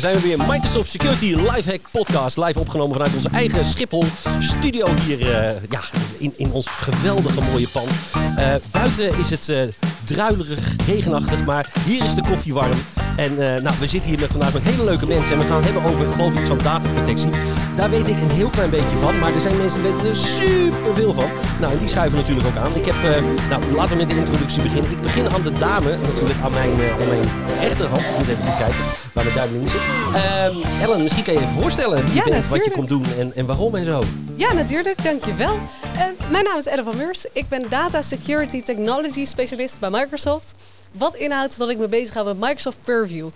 Daar 0.00 0.10
zijn 0.10 0.22
we 0.22 0.28
weer. 0.28 0.46
Microsoft 0.46 0.90
Security 0.90 1.34
Lifehack 1.34 1.80
Podcast. 1.90 2.36
Live 2.36 2.60
opgenomen 2.60 2.92
vanuit 2.96 3.14
onze 3.14 3.28
eigen 3.28 3.64
Schiphol 3.64 4.04
studio 4.38 4.86
hier 5.04 5.20
eh, 5.20 5.62
ja, 5.68 5.80
in, 6.18 6.32
in 6.36 6.52
ons 6.52 6.66
geweldige 6.66 7.40
mooie 7.40 7.68
pand. 7.68 7.88
Eh, 8.36 8.54
buiten 8.70 9.18
is 9.18 9.30
het 9.30 9.48
uh, 9.48 9.62
druilerig, 10.04 10.76
regenachtig, 10.86 11.44
maar 11.44 11.72
hier 11.84 12.04
is 12.04 12.14
de 12.14 12.22
koffie 12.28 12.54
warm. 12.54 12.78
En 13.16 13.34
nou, 13.36 13.74
we 13.78 13.86
zitten 13.86 14.10
hier 14.10 14.20
met, 14.20 14.30
vandaag 14.30 14.52
met 14.52 14.62
hele 14.62 14.84
leuke 14.84 15.06
mensen 15.06 15.32
en 15.32 15.38
we 15.38 15.44
gaan 15.44 15.56
het 15.56 15.64
hebben 15.64 15.84
over, 15.84 16.06
geloof 16.12 16.34
ik, 16.34 16.46
van 16.46 16.58
dataprotectie. 16.58 17.30
Daar 17.76 17.90
weet 17.90 18.08
ik 18.08 18.20
een 18.20 18.30
heel 18.30 18.50
klein 18.50 18.70
beetje 18.70 18.96
van, 19.00 19.18
maar 19.18 19.34
er 19.34 19.40
zijn 19.40 19.56
mensen 19.56 19.82
die 19.82 19.92
weten 19.92 20.08
er 20.08 20.16
super 20.16 20.94
veel 20.94 21.12
van. 21.12 21.30
Nou, 21.60 21.78
die 21.78 21.88
schuiven 21.88 22.18
natuurlijk 22.18 22.46
ook 22.46 22.56
aan. 22.56 22.74
Ik 22.74 22.86
heb, 22.86 22.96
nou, 23.48 23.72
laten 23.72 23.90
we 23.90 24.04
met 24.04 24.08
de 24.08 24.16
introductie 24.16 24.62
beginnen. 24.62 24.90
Ik 24.90 25.02
begin 25.02 25.28
aan 25.28 25.42
de 25.42 25.52
dame, 25.52 25.96
natuurlijk 25.96 26.40
aan 26.42 26.52
mijn, 26.52 26.70
aan 26.70 27.08
mijn 27.08 27.28
rechterhand. 27.60 28.04
Moet 28.18 28.28
even 28.28 28.56
kijken 28.58 29.05
waar 29.16 29.24
mijn 29.24 29.36
duim 29.36 29.60
in 29.60 29.68
zit. 29.68 29.80
Um, 29.80 30.62
Ellen, 30.82 31.02
misschien 31.02 31.24
kan 31.24 31.34
je 31.34 31.40
even 31.40 31.52
voorstellen 31.60 32.04
wie 32.04 32.14
je 32.14 32.16
Ja, 32.16 32.24
bent, 32.24 32.48
wat 32.48 32.64
je 32.64 32.70
komt 32.70 32.88
doen 32.88 33.04
en, 33.18 33.32
en 33.34 33.46
waarom 33.46 33.74
en 33.74 33.84
zo. 33.84 34.02
Ja, 34.34 34.52
natuurlijk. 34.52 35.04
Dankjewel. 35.04 35.54
Uh, 35.54 36.02
mijn 36.30 36.44
naam 36.44 36.58
is 36.58 36.66
Ellen 36.66 36.84
van 36.84 36.96
Meurs. 36.96 37.26
Ik 37.32 37.48
ben 37.48 37.64
Data 37.68 38.02
Security 38.02 38.62
Technology 38.62 39.24
Specialist 39.24 39.80
bij 39.80 39.90
Microsoft. 39.90 40.54
Wat 40.92 41.14
inhoudt 41.14 41.58
dat 41.58 41.68
ik 41.68 41.78
me 41.78 41.88
bezig 41.88 42.14
hou 42.14 42.26
met 42.26 42.40
Microsoft 42.40 42.76
Purview. 42.84 43.28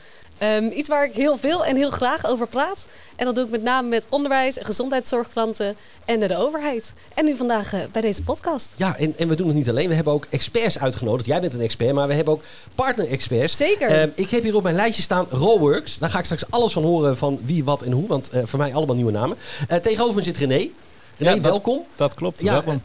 Um, 0.43 0.71
iets 0.73 0.89
waar 0.89 1.05
ik 1.05 1.13
heel 1.13 1.39
veel 1.39 1.65
en 1.65 1.77
heel 1.77 1.91
graag 1.91 2.27
over 2.27 2.47
praat. 2.47 2.87
En 3.17 3.25
dat 3.25 3.35
doe 3.35 3.45
ik 3.45 3.51
met 3.51 3.63
name 3.63 3.89
met 3.89 4.05
onderwijs 4.09 4.59
en 4.59 4.65
gezondheidszorgklanten 4.65 5.77
en 6.05 6.21
de 6.21 6.37
overheid. 6.37 6.93
En 7.15 7.25
nu 7.25 7.37
vandaag 7.37 7.75
uh, 7.75 7.81
bij 7.93 8.03
deze 8.03 8.23
podcast. 8.23 8.73
Ja, 8.77 8.97
en, 8.97 9.15
en 9.19 9.29
we 9.29 9.37
doen 9.37 9.47
het 9.47 9.57
niet 9.57 9.69
alleen. 9.69 9.89
We 9.89 9.95
hebben 9.95 10.13
ook 10.13 10.27
experts 10.31 10.79
uitgenodigd. 10.79 11.27
Jij 11.27 11.41
bent 11.41 11.55
een 11.55 11.61
expert, 11.61 11.93
maar 11.93 12.09
we 12.09 12.15
hebben 12.15 12.35
ook 12.35 12.43
partner-experts. 12.75 13.57
Zeker. 13.57 13.91
Uh, 13.91 14.13
ik 14.15 14.31
heb 14.31 14.43
hier 14.43 14.57
op 14.57 14.63
mijn 14.63 14.75
lijstje 14.75 15.03
staan 15.03 15.27
Rollworks. 15.31 15.99
Daar 15.99 16.11
ga 16.11 16.19
ik 16.19 16.25
straks 16.25 16.51
alles 16.51 16.73
van 16.73 16.83
horen 16.83 17.17
van 17.17 17.41
wie, 17.45 17.65
wat 17.65 17.83
en 17.83 17.93
hoe. 17.93 18.07
Want 18.07 18.31
uh, 18.35 18.41
voor 18.45 18.59
mij 18.59 18.75
allemaal 18.75 18.97
nieuwe 18.97 19.13
namen. 19.13 19.37
Uh, 19.71 19.79
tegenover 19.79 20.15
me 20.15 20.23
zit 20.23 20.37
René. 20.37 20.69
René, 21.17 21.31
ja, 21.31 21.35
dat, 21.35 21.51
welkom. 21.51 21.85
Dat 21.97 22.15
klopt, 22.15 22.41
ja, 22.43 22.53
welkom. 22.53 22.83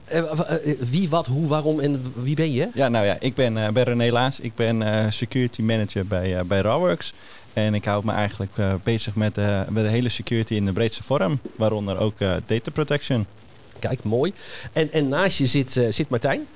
wie, 0.80 1.10
wat, 1.10 1.28
hoe, 1.28 1.48
waarom 1.48 1.80
en 1.80 2.14
wie 2.16 2.36
ben 2.36 2.52
je? 2.52 2.70
Ja, 2.74 2.88
nou 2.88 3.06
ja, 3.06 3.18
ik 3.20 3.36
ben, 3.36 3.74
ben 3.74 3.84
René 3.84 4.12
Laas. 4.12 4.40
Ik 4.40 4.56
ben 4.56 5.08
security 5.14 5.62
manager 5.62 6.06
bij, 6.06 6.46
bij 6.46 6.60
Rawworks. 6.62 7.14
En 7.56 7.74
ik 7.74 7.86
houd 7.86 8.04
me 8.04 8.12
eigenlijk 8.12 8.52
uh, 8.58 8.74
bezig 8.84 9.16
met, 9.16 9.38
uh, 9.38 9.62
met 9.70 9.84
de 9.84 9.90
hele 9.90 10.10
security 10.10 10.54
in 10.54 10.66
de 10.66 10.72
breedste 10.72 11.04
vorm, 11.04 11.40
waaronder 11.56 12.00
ook 12.00 12.20
uh, 12.20 12.34
data 12.46 12.72
protection. 12.72 13.26
Kijk, 13.80 14.04
mooi. 14.04 14.34
En, 14.74 14.92
en 14.92 15.10
naast 15.10 15.38
je 15.38 15.46
zit, 15.46 15.72
zit 15.90 16.10
Martijn. 16.10 16.48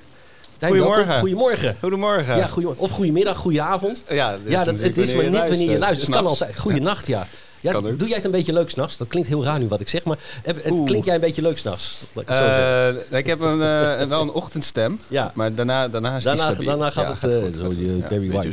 Goedemorgen. 0.60 1.18
Goedemorgen. 1.18 1.76
Goedemorgen. 1.80 2.36
Ja, 2.36 2.46
goedemorgen. 2.46 2.82
Of 2.82 2.90
goedemiddag, 2.90 3.36
goedenavond. 3.36 4.02
Ja, 4.08 4.38
ja 4.46 4.64
dat, 4.64 4.78
het 4.78 4.98
is 4.98 5.14
maar 5.14 5.30
net 5.30 5.48
wanneer 5.48 5.70
je 5.70 5.78
luistert. 5.78 6.06
Het 6.06 6.16
kan 6.16 6.26
altijd. 6.26 6.58
Goedenacht, 6.58 7.06
ja. 7.06 7.18
Ja, 7.18 7.26
kan 7.60 7.86
ook. 7.86 7.98
doe 7.98 8.08
jij 8.08 8.16
het 8.16 8.24
een 8.24 8.30
beetje 8.30 8.52
leuk 8.52 8.70
s'nachts? 8.70 8.96
Dat 8.96 9.08
klinkt 9.08 9.28
heel 9.28 9.44
raar 9.44 9.58
nu 9.58 9.68
wat 9.68 9.80
ik 9.80 9.88
zeg, 9.88 10.04
maar 10.04 10.18
uh, 10.46 10.84
klink 10.84 11.04
jij 11.04 11.14
een 11.14 11.20
beetje 11.20 11.42
leuk 11.42 11.58
s'nachts? 11.58 12.06
Uh, 12.28 12.88
ik 13.10 13.26
heb 13.26 13.40
een, 13.40 13.58
uh, 13.58 14.02
wel 14.02 14.20
een 14.20 14.30
ochtendstem, 14.30 15.00
ja. 15.08 15.32
maar 15.34 15.54
daarna, 15.54 15.88
daarna 15.88 16.16
is 16.16 16.24
daarna, 16.24 16.54
die 16.54 16.66
daarna 16.66 16.90
gaat 16.90 17.04
ja, 17.04 17.10
het 17.10 17.18
gaat 17.18 17.42
goed, 17.42 17.54
zo 17.54 17.62
gaat 17.62 17.78
je. 17.78 18.02
Barry 18.08 18.24
Ja, 18.24 18.32
White 18.32 18.46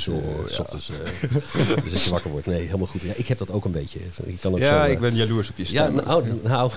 dus 1.84 1.94
als 1.94 2.03
je 2.03 2.09
wakker 2.09 2.31
wordt. 2.31 2.45
Nee, 2.45 2.66
helemaal 2.66 2.88
goed. 2.88 3.01
Ja, 3.01 3.13
ik 3.16 3.28
heb 3.28 3.38
dat 3.38 3.51
ook 3.51 3.66
een 3.66 3.72
beetje. 3.72 4.00
Ik 4.23 4.38
kan 4.41 4.51
ook 4.51 4.57
ja, 4.57 4.85
zo, 4.85 4.91
ik 4.91 5.00
ben 5.00 5.16
jaloers 5.16 5.50
op 5.50 5.57
je 5.57 5.66
stem. 5.66 5.95
Ja, 5.95 6.01
nou, 6.01 6.24
nou 6.44 6.72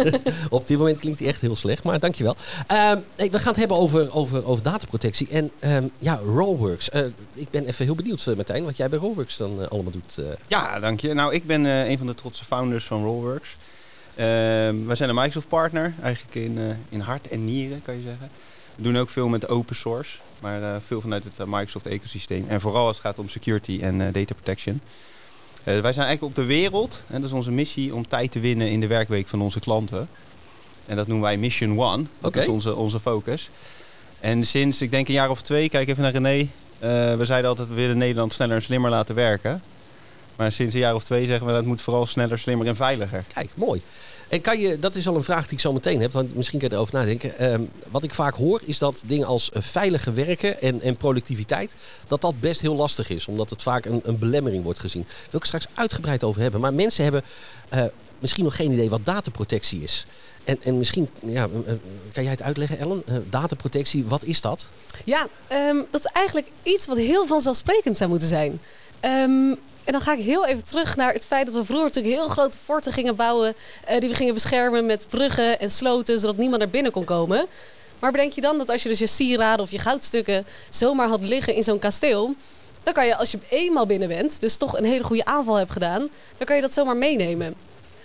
op 0.50 0.66
dit 0.66 0.78
moment 0.78 0.98
klinkt 0.98 1.18
hij 1.18 1.28
echt 1.28 1.40
heel 1.40 1.56
slecht, 1.56 1.82
maar 1.82 1.98
dankjewel. 1.98 2.36
Hey, 2.66 3.02
we 3.16 3.38
gaan 3.38 3.48
het 3.48 3.56
hebben 3.56 3.76
over, 3.76 4.14
over, 4.14 4.46
over 4.46 4.62
dataprotectie 4.62 5.28
en 5.30 5.50
um, 5.64 5.90
ja, 5.98 6.20
Rollworks. 6.24 6.88
Ik 7.34 7.50
ben 7.50 7.66
even 7.66 7.84
heel 7.84 7.94
benieuwd, 7.94 8.26
Martijn, 8.36 8.64
wat 8.64 8.76
jij 8.76 8.88
bij 8.88 8.98
Rollworks 8.98 9.36
dan 9.36 9.70
allemaal 9.70 9.92
doet. 9.92 10.18
Ja, 10.46 10.80
dank 10.80 11.00
je. 11.00 11.14
Nou, 11.14 11.34
ik 11.34 11.46
ben 11.46 11.66
een 11.82 11.98
van 11.98 12.06
de 12.06 12.14
trotse 12.14 12.44
founders 12.44 12.84
van 12.84 13.04
Rollworks. 13.04 13.56
Uh, 14.14 14.24
wij 14.86 14.94
zijn 14.94 15.08
een 15.08 15.14
Microsoft 15.14 15.48
partner, 15.48 15.94
eigenlijk 16.02 16.34
in, 16.34 16.58
uh, 16.58 16.74
in 16.88 17.00
hart 17.00 17.28
en 17.28 17.44
nieren 17.44 17.82
kan 17.82 17.94
je 17.94 18.02
zeggen. 18.02 18.30
We 18.76 18.82
doen 18.82 18.96
ook 18.96 19.10
veel 19.10 19.28
met 19.28 19.48
open 19.48 19.76
source, 19.76 20.18
maar 20.40 20.60
uh, 20.60 20.76
veel 20.86 21.00
vanuit 21.00 21.24
het 21.24 21.46
Microsoft 21.46 21.86
ecosysteem. 21.86 22.44
En 22.48 22.60
vooral 22.60 22.86
als 22.86 22.96
het 22.96 23.06
gaat 23.06 23.18
om 23.18 23.28
security 23.28 23.78
en 23.82 23.98
data 23.98 24.34
protection. 24.34 24.80
wij 25.64 25.92
zijn 25.92 26.06
eigenlijk 26.06 26.22
op 26.22 26.34
de 26.34 26.44
wereld, 26.44 27.02
en 27.06 27.20
dat 27.20 27.30
is 27.30 27.36
onze 27.36 27.50
missie, 27.50 27.94
om 27.94 28.08
tijd 28.08 28.32
te 28.32 28.40
winnen 28.40 28.70
in 28.70 28.80
de 28.80 28.86
werkweek 28.86 29.26
van 29.26 29.40
onze 29.40 29.60
klanten. 29.60 30.08
En 30.86 30.96
dat 30.96 31.06
noemen 31.06 31.26
wij 31.26 31.36
Mission 31.36 31.80
One, 31.80 32.04
dat 32.20 32.30
okay. 32.30 32.42
is 32.42 32.48
onze, 32.48 32.74
onze 32.74 33.00
focus. 33.00 33.50
En 34.20 34.44
sinds, 34.44 34.82
ik 34.82 34.90
denk 34.90 35.08
een 35.08 35.14
jaar 35.14 35.30
of 35.30 35.42
twee, 35.42 35.68
kijk 35.68 35.88
even 35.88 36.02
naar 36.02 36.12
René. 36.12 36.48
we 37.16 37.24
zeiden 37.24 37.50
altijd, 37.50 37.68
we 37.68 37.74
willen 37.74 37.98
Nederland 37.98 38.32
sneller 38.32 38.56
en 38.56 38.62
slimmer 38.62 38.90
laten 38.90 39.14
werken. 39.14 39.62
Maar 40.36 40.52
sinds 40.52 40.74
een 40.74 40.80
jaar 40.80 40.94
of 40.94 41.04
twee 41.04 41.26
zeggen 41.26 41.46
we 41.46 41.52
dat 41.52 41.60
het 41.60 41.70
moet 41.70 41.82
vooral 41.82 42.06
sneller, 42.06 42.38
slimmer 42.38 42.66
en 42.66 42.76
veiliger. 42.76 43.24
Kijk, 43.34 43.50
mooi. 43.54 43.82
En 44.28 44.40
kan 44.40 44.60
je, 44.60 44.78
dat 44.78 44.94
is 44.94 45.08
al 45.08 45.16
een 45.16 45.24
vraag 45.24 45.42
die 45.42 45.52
ik 45.52 45.60
zo 45.60 45.72
meteen 45.72 46.00
heb, 46.00 46.12
want 46.12 46.34
misschien 46.34 46.58
kan 46.58 46.68
je 46.68 46.74
erover 46.74 46.94
nadenken. 46.94 47.52
Um, 47.52 47.70
wat 47.90 48.02
ik 48.02 48.14
vaak 48.14 48.34
hoor 48.34 48.60
is 48.64 48.78
dat 48.78 49.02
dingen 49.06 49.26
als 49.26 49.50
uh, 49.54 49.62
veilige 49.62 50.12
werken 50.12 50.60
en, 50.60 50.80
en, 50.80 50.96
productiviteit, 50.96 51.74
dat 52.08 52.20
dat 52.20 52.40
best 52.40 52.60
heel 52.60 52.74
lastig 52.74 53.08
is. 53.08 53.26
Omdat 53.26 53.50
het 53.50 53.62
vaak 53.62 53.84
een, 53.84 54.00
een 54.04 54.18
belemmering 54.18 54.64
wordt 54.64 54.80
gezien. 54.80 55.02
Daar 55.02 55.28
wil 55.30 55.40
ik 55.40 55.46
straks 55.46 55.66
uitgebreid 55.74 56.24
over 56.24 56.40
hebben. 56.40 56.60
Maar 56.60 56.74
mensen 56.74 57.02
hebben 57.02 57.22
uh, 57.74 57.84
misschien 58.18 58.44
nog 58.44 58.56
geen 58.56 58.72
idee 58.72 58.90
wat 58.90 59.04
dataprotectie 59.04 59.82
is. 59.82 60.06
En, 60.44 60.58
en 60.62 60.78
misschien, 60.78 61.08
ja, 61.26 61.48
kan 62.12 62.22
jij 62.22 62.32
het 62.32 62.42
uitleggen, 62.42 62.78
Ellen? 62.78 63.02
Uh, 63.08 63.16
dataprotectie, 63.30 64.04
wat 64.04 64.24
is 64.24 64.40
dat? 64.40 64.68
Ja, 65.04 65.26
um, 65.52 65.86
dat 65.90 66.00
is 66.04 66.10
eigenlijk 66.12 66.46
iets 66.62 66.86
wat 66.86 66.96
heel 66.96 67.26
vanzelfsprekend 67.26 67.96
zou 67.96 68.10
moeten 68.10 68.28
zijn. 68.28 68.60
Um, 69.00 69.58
en 69.84 69.92
dan 69.92 70.00
ga 70.00 70.12
ik 70.12 70.24
heel 70.24 70.46
even 70.46 70.64
terug 70.64 70.96
naar 70.96 71.12
het 71.12 71.26
feit 71.26 71.46
dat 71.46 71.54
we 71.54 71.64
vroeger 71.64 71.86
natuurlijk 71.86 72.14
heel 72.14 72.28
grote 72.28 72.58
forten 72.64 72.92
gingen 72.92 73.16
bouwen. 73.16 73.54
Uh, 73.90 73.98
die 73.98 74.08
we 74.08 74.14
gingen 74.14 74.34
beschermen 74.34 74.86
met 74.86 75.06
bruggen 75.08 75.60
en 75.60 75.70
sloten, 75.70 76.20
zodat 76.20 76.36
niemand 76.36 76.58
naar 76.58 76.70
binnen 76.70 76.92
kon 76.92 77.04
komen. 77.04 77.46
Maar 77.98 78.10
bedenk 78.10 78.32
je 78.32 78.40
dan 78.40 78.58
dat 78.58 78.70
als 78.70 78.82
je 78.82 78.88
dus 78.88 78.98
je 78.98 79.06
sieraden 79.06 79.64
of 79.64 79.70
je 79.70 79.78
goudstukken 79.78 80.46
zomaar 80.70 81.08
had 81.08 81.20
liggen 81.20 81.54
in 81.54 81.64
zo'n 81.64 81.78
kasteel. 81.78 82.34
Dan 82.82 82.94
kan 82.94 83.06
je, 83.06 83.16
als 83.16 83.30
je 83.30 83.38
eenmaal 83.48 83.86
binnen 83.86 84.08
bent, 84.08 84.40
dus 84.40 84.56
toch 84.56 84.78
een 84.78 84.84
hele 84.84 85.04
goede 85.04 85.24
aanval 85.24 85.54
hebt 85.54 85.70
gedaan, 85.70 86.08
dan 86.36 86.46
kan 86.46 86.56
je 86.56 86.62
dat 86.62 86.72
zomaar 86.72 86.96
meenemen. 86.96 87.54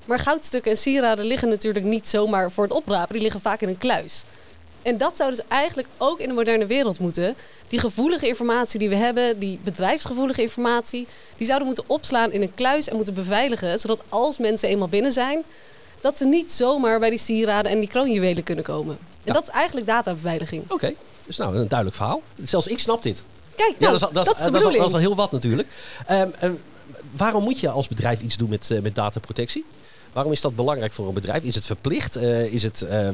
Maar 0.06 0.20
goudstukken 0.20 0.72
en 0.72 0.78
sieraden 0.78 1.26
liggen 1.26 1.50
natuurlijk 1.50 1.86
niet 1.86 2.08
zomaar 2.08 2.52
voor 2.52 2.64
het 2.64 2.74
oprapen, 2.74 3.14
die 3.14 3.22
liggen 3.22 3.42
vaak 3.42 3.62
in 3.62 3.68
een 3.68 3.78
kluis. 3.78 4.24
En 4.90 4.98
dat 4.98 5.18
zou 5.18 5.30
dus 5.30 5.42
eigenlijk 5.48 5.88
ook 5.98 6.20
in 6.20 6.28
de 6.28 6.34
moderne 6.34 6.66
wereld 6.66 7.00
moeten. 7.00 7.36
Die 7.68 7.80
gevoelige 7.80 8.28
informatie 8.28 8.80
die 8.80 8.90
we 8.90 8.96
hebben, 8.96 9.40
die 9.40 9.60
bedrijfsgevoelige 9.64 10.42
informatie, 10.42 11.08
die 11.38 11.46
zouden 11.46 11.68
moeten 11.68 11.84
opslaan 11.88 12.32
in 12.32 12.42
een 12.42 12.54
kluis 12.56 12.88
en 12.90 12.96
moeten 12.96 13.14
beveiligen, 13.14 13.80
zodat 13.80 14.04
als 14.10 14.38
mensen 14.38 14.70
eenmaal 14.70 14.88
binnen 14.88 15.12
zijn, 15.12 15.44
dat 16.02 16.18
ze 16.18 16.26
niet 16.26 16.52
zomaar 16.52 17.00
bij 17.00 17.10
die 17.10 17.20
sieraden 17.20 17.72
en 17.72 17.80
die 17.80 17.90
kroonjuwelen 17.90 18.44
kunnen 18.44 18.64
komen. 18.64 18.98
En 19.02 19.08
Ja. 19.24 19.34
dat 19.34 19.44
is 19.44 19.50
eigenlijk 19.50 19.88
databeveiliging. 19.88 20.64
Oké, 20.64 20.74
okay. 20.74 20.96
dus 21.26 21.38
nou 21.38 21.56
een 21.58 21.68
duidelijk 21.68 21.98
verhaal. 21.98 22.22
Zelfs 22.44 22.68
ik 22.68 22.80
snap 22.80 23.04
dit. 23.04 23.24
Kijk, 23.56 23.76
Ja, 23.80 23.90
nou, 23.90 24.00
dat, 24.00 24.10
is, 24.10 24.16
dat, 24.16 24.26
dat, 24.26 24.26
is 24.26 24.32
de 24.32 24.38
dat, 24.38 24.38
is 24.38 24.46
al, 24.46 24.52
bedoeling. 24.52 24.80
dat 24.80 24.88
is 24.88 24.94
al 24.94 25.00
heel 25.00 25.16
wat 25.16 25.32
natuurlijk. 25.32 25.68
Um, 26.12 26.34
um, 26.44 26.60
waarom 27.12 27.44
moet 27.44 27.60
je 27.60 27.70
als 27.70 27.88
bedrijf 27.88 28.22
iets 28.22 28.38
doen 28.38 28.50
met, 28.50 28.70
uh, 28.70 28.80
met 28.82 28.96
dataprotectie? 28.96 29.66
Waarom 30.14 30.32
is 30.32 30.42
dat 30.42 30.56
belangrijk 30.56 30.94
voor 30.94 31.08
een 31.08 31.14
bedrijf? 31.14 31.44
Is 31.44 31.56
het 31.56 31.66
verplicht? 31.66 32.18
Uh, 32.18 32.54
is 32.54 32.64
het, 32.64 32.82
uh, 32.82 33.10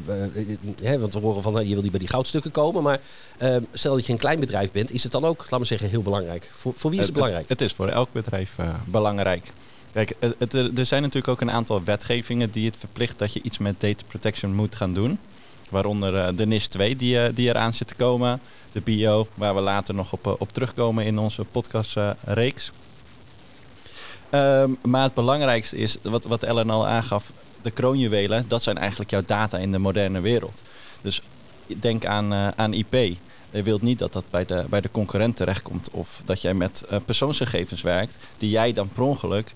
uh, 0.81 0.99
want 0.99 1.13
we 1.13 1.19
horen 1.19 1.41
van 1.41 1.67
je 1.67 1.73
wil 1.73 1.81
niet 1.81 1.91
bij 1.91 1.99
die 1.99 2.09
goudstukken 2.09 2.51
komen. 2.51 2.83
Maar 2.83 2.99
stel 3.73 3.95
dat 3.95 4.05
je 4.05 4.11
een 4.11 4.17
klein 4.17 4.39
bedrijf 4.39 4.71
bent, 4.71 4.91
is 4.91 5.03
het 5.03 5.11
dan 5.11 5.25
ook, 5.25 5.41
laten 5.41 5.59
we 5.59 5.65
zeggen, 5.65 5.89
heel 5.89 6.01
belangrijk? 6.01 6.51
Voor, 6.53 6.73
voor 6.75 6.89
wie 6.89 6.99
is 6.99 7.05
het 7.05 7.13
belangrijk? 7.13 7.49
Het, 7.49 7.61
is 7.61 7.73
voor 7.73 7.87
elk 7.87 8.09
bedrijf 8.11 8.53
eh, 8.57 8.69
belangrijk. 8.85 9.51
Kijk, 9.91 10.13
het, 10.19 10.53
er 10.53 10.85
zijn 10.85 11.01
natuurlijk 11.01 11.27
ook 11.27 11.41
een 11.41 11.51
aantal 11.51 11.83
wetgevingen 11.83 12.51
die 12.51 12.65
het 12.65 12.75
verplicht 12.77 13.19
dat 13.19 13.33
je 13.33 13.41
iets 13.41 13.57
met 13.57 13.81
data 13.81 14.03
protection 14.07 14.53
moet 14.53 14.75
gaan 14.75 14.93
doen. 14.93 15.19
Waaronder 15.69 16.35
de 16.35 16.45
NIS 16.45 16.67
2 16.67 16.95
die, 16.95 17.33
die 17.33 17.49
eraan 17.49 17.73
zit 17.73 17.87
te 17.87 17.95
komen. 17.95 18.39
De 18.71 18.81
bio, 18.81 19.27
waar 19.33 19.55
we 19.55 19.61
later 19.61 19.95
nog 19.95 20.13
op, 20.13 20.35
op 20.39 20.53
terugkomen 20.53 21.05
in 21.05 21.17
onze 21.17 21.43
podcastreeks. 21.51 22.71
Um, 24.35 24.77
maar 24.81 25.03
het 25.03 25.13
belangrijkste 25.13 25.77
is, 25.77 25.97
wat, 26.01 26.23
wat 26.23 26.43
Ellen 26.43 26.69
al 26.69 26.87
aangaf, 26.87 27.31
de 27.61 27.71
kroonjuwelen, 27.71 28.45
dat 28.47 28.63
zijn 28.63 28.77
eigenlijk 28.77 29.09
jouw 29.09 29.23
data 29.25 29.57
in 29.57 29.71
de 29.71 29.77
moderne 29.77 30.21
wereld. 30.21 30.61
Dus 31.01 31.21
denk 31.67 32.05
aan, 32.05 32.33
aan 32.55 32.73
IP. 32.73 32.93
Je 33.51 33.63
wilt 33.63 33.81
niet 33.81 33.99
dat 33.99 34.13
dat 34.13 34.23
bij 34.29 34.45
de, 34.45 34.65
bij 34.69 34.81
de 34.81 34.91
concurrent 34.91 35.35
terechtkomt. 35.35 35.89
Of 35.91 36.21
dat 36.25 36.41
jij 36.41 36.53
met 36.53 36.85
persoonsgegevens 37.05 37.81
werkt 37.81 38.17
die 38.37 38.49
jij 38.49 38.73
dan 38.73 38.87
per 38.87 39.03
ongeluk 39.03 39.51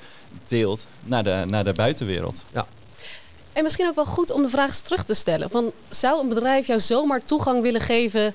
deelt 0.47 0.85
naar 1.03 1.23
de, 1.23 1.43
naar 1.47 1.63
de 1.63 1.73
buitenwereld. 1.73 2.43
Ja. 2.53 2.67
En 3.53 3.63
misschien 3.63 3.87
ook 3.87 3.95
wel 3.95 4.05
goed 4.05 4.31
om 4.31 4.41
de 4.41 4.49
vraag 4.49 4.67
eens 4.67 4.81
terug 4.81 5.03
te 5.03 5.13
stellen. 5.13 5.49
Van, 5.49 5.71
zou 5.89 6.21
een 6.21 6.29
bedrijf 6.29 6.67
jou 6.67 6.79
zomaar 6.79 7.23
toegang 7.25 7.61
willen 7.61 7.81
geven 7.81 8.33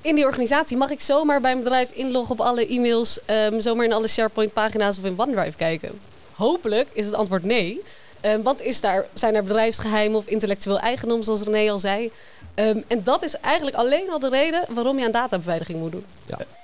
in 0.00 0.14
die 0.14 0.24
organisatie? 0.24 0.76
Mag 0.76 0.90
ik 0.90 1.00
zomaar 1.00 1.40
bij 1.40 1.52
een 1.52 1.58
bedrijf 1.62 1.90
inloggen 1.90 2.32
op 2.32 2.40
alle 2.40 2.66
e-mails, 2.66 3.18
ehm, 3.24 3.60
zomaar 3.60 3.84
in 3.84 3.92
alle 3.92 4.08
SharePoint-pagina's 4.08 4.98
of 4.98 5.04
in 5.04 5.14
OneDrive 5.16 5.56
kijken? 5.56 6.00
Hopelijk 6.34 6.88
is 6.92 7.06
het 7.06 7.14
antwoord 7.14 7.44
nee. 7.44 7.82
Ehm, 8.20 8.42
want 8.42 8.62
is 8.62 8.80
daar, 8.80 9.06
zijn 9.14 9.34
er 9.34 9.42
bedrijfsgeheimen 9.42 10.18
of 10.18 10.26
intellectueel 10.26 10.78
eigendom, 10.78 11.22
zoals 11.22 11.42
René 11.42 11.70
al 11.70 11.78
zei? 11.78 12.10
Ehm, 12.54 12.80
en 12.86 13.04
dat 13.04 13.22
is 13.22 13.34
eigenlijk 13.34 13.76
alleen 13.76 14.10
al 14.10 14.18
de 14.18 14.28
reden 14.28 14.64
waarom 14.68 14.98
je 14.98 15.04
aan 15.04 15.10
databeveiliging 15.10 15.78
moet 15.78 15.92
doen. 15.92 16.04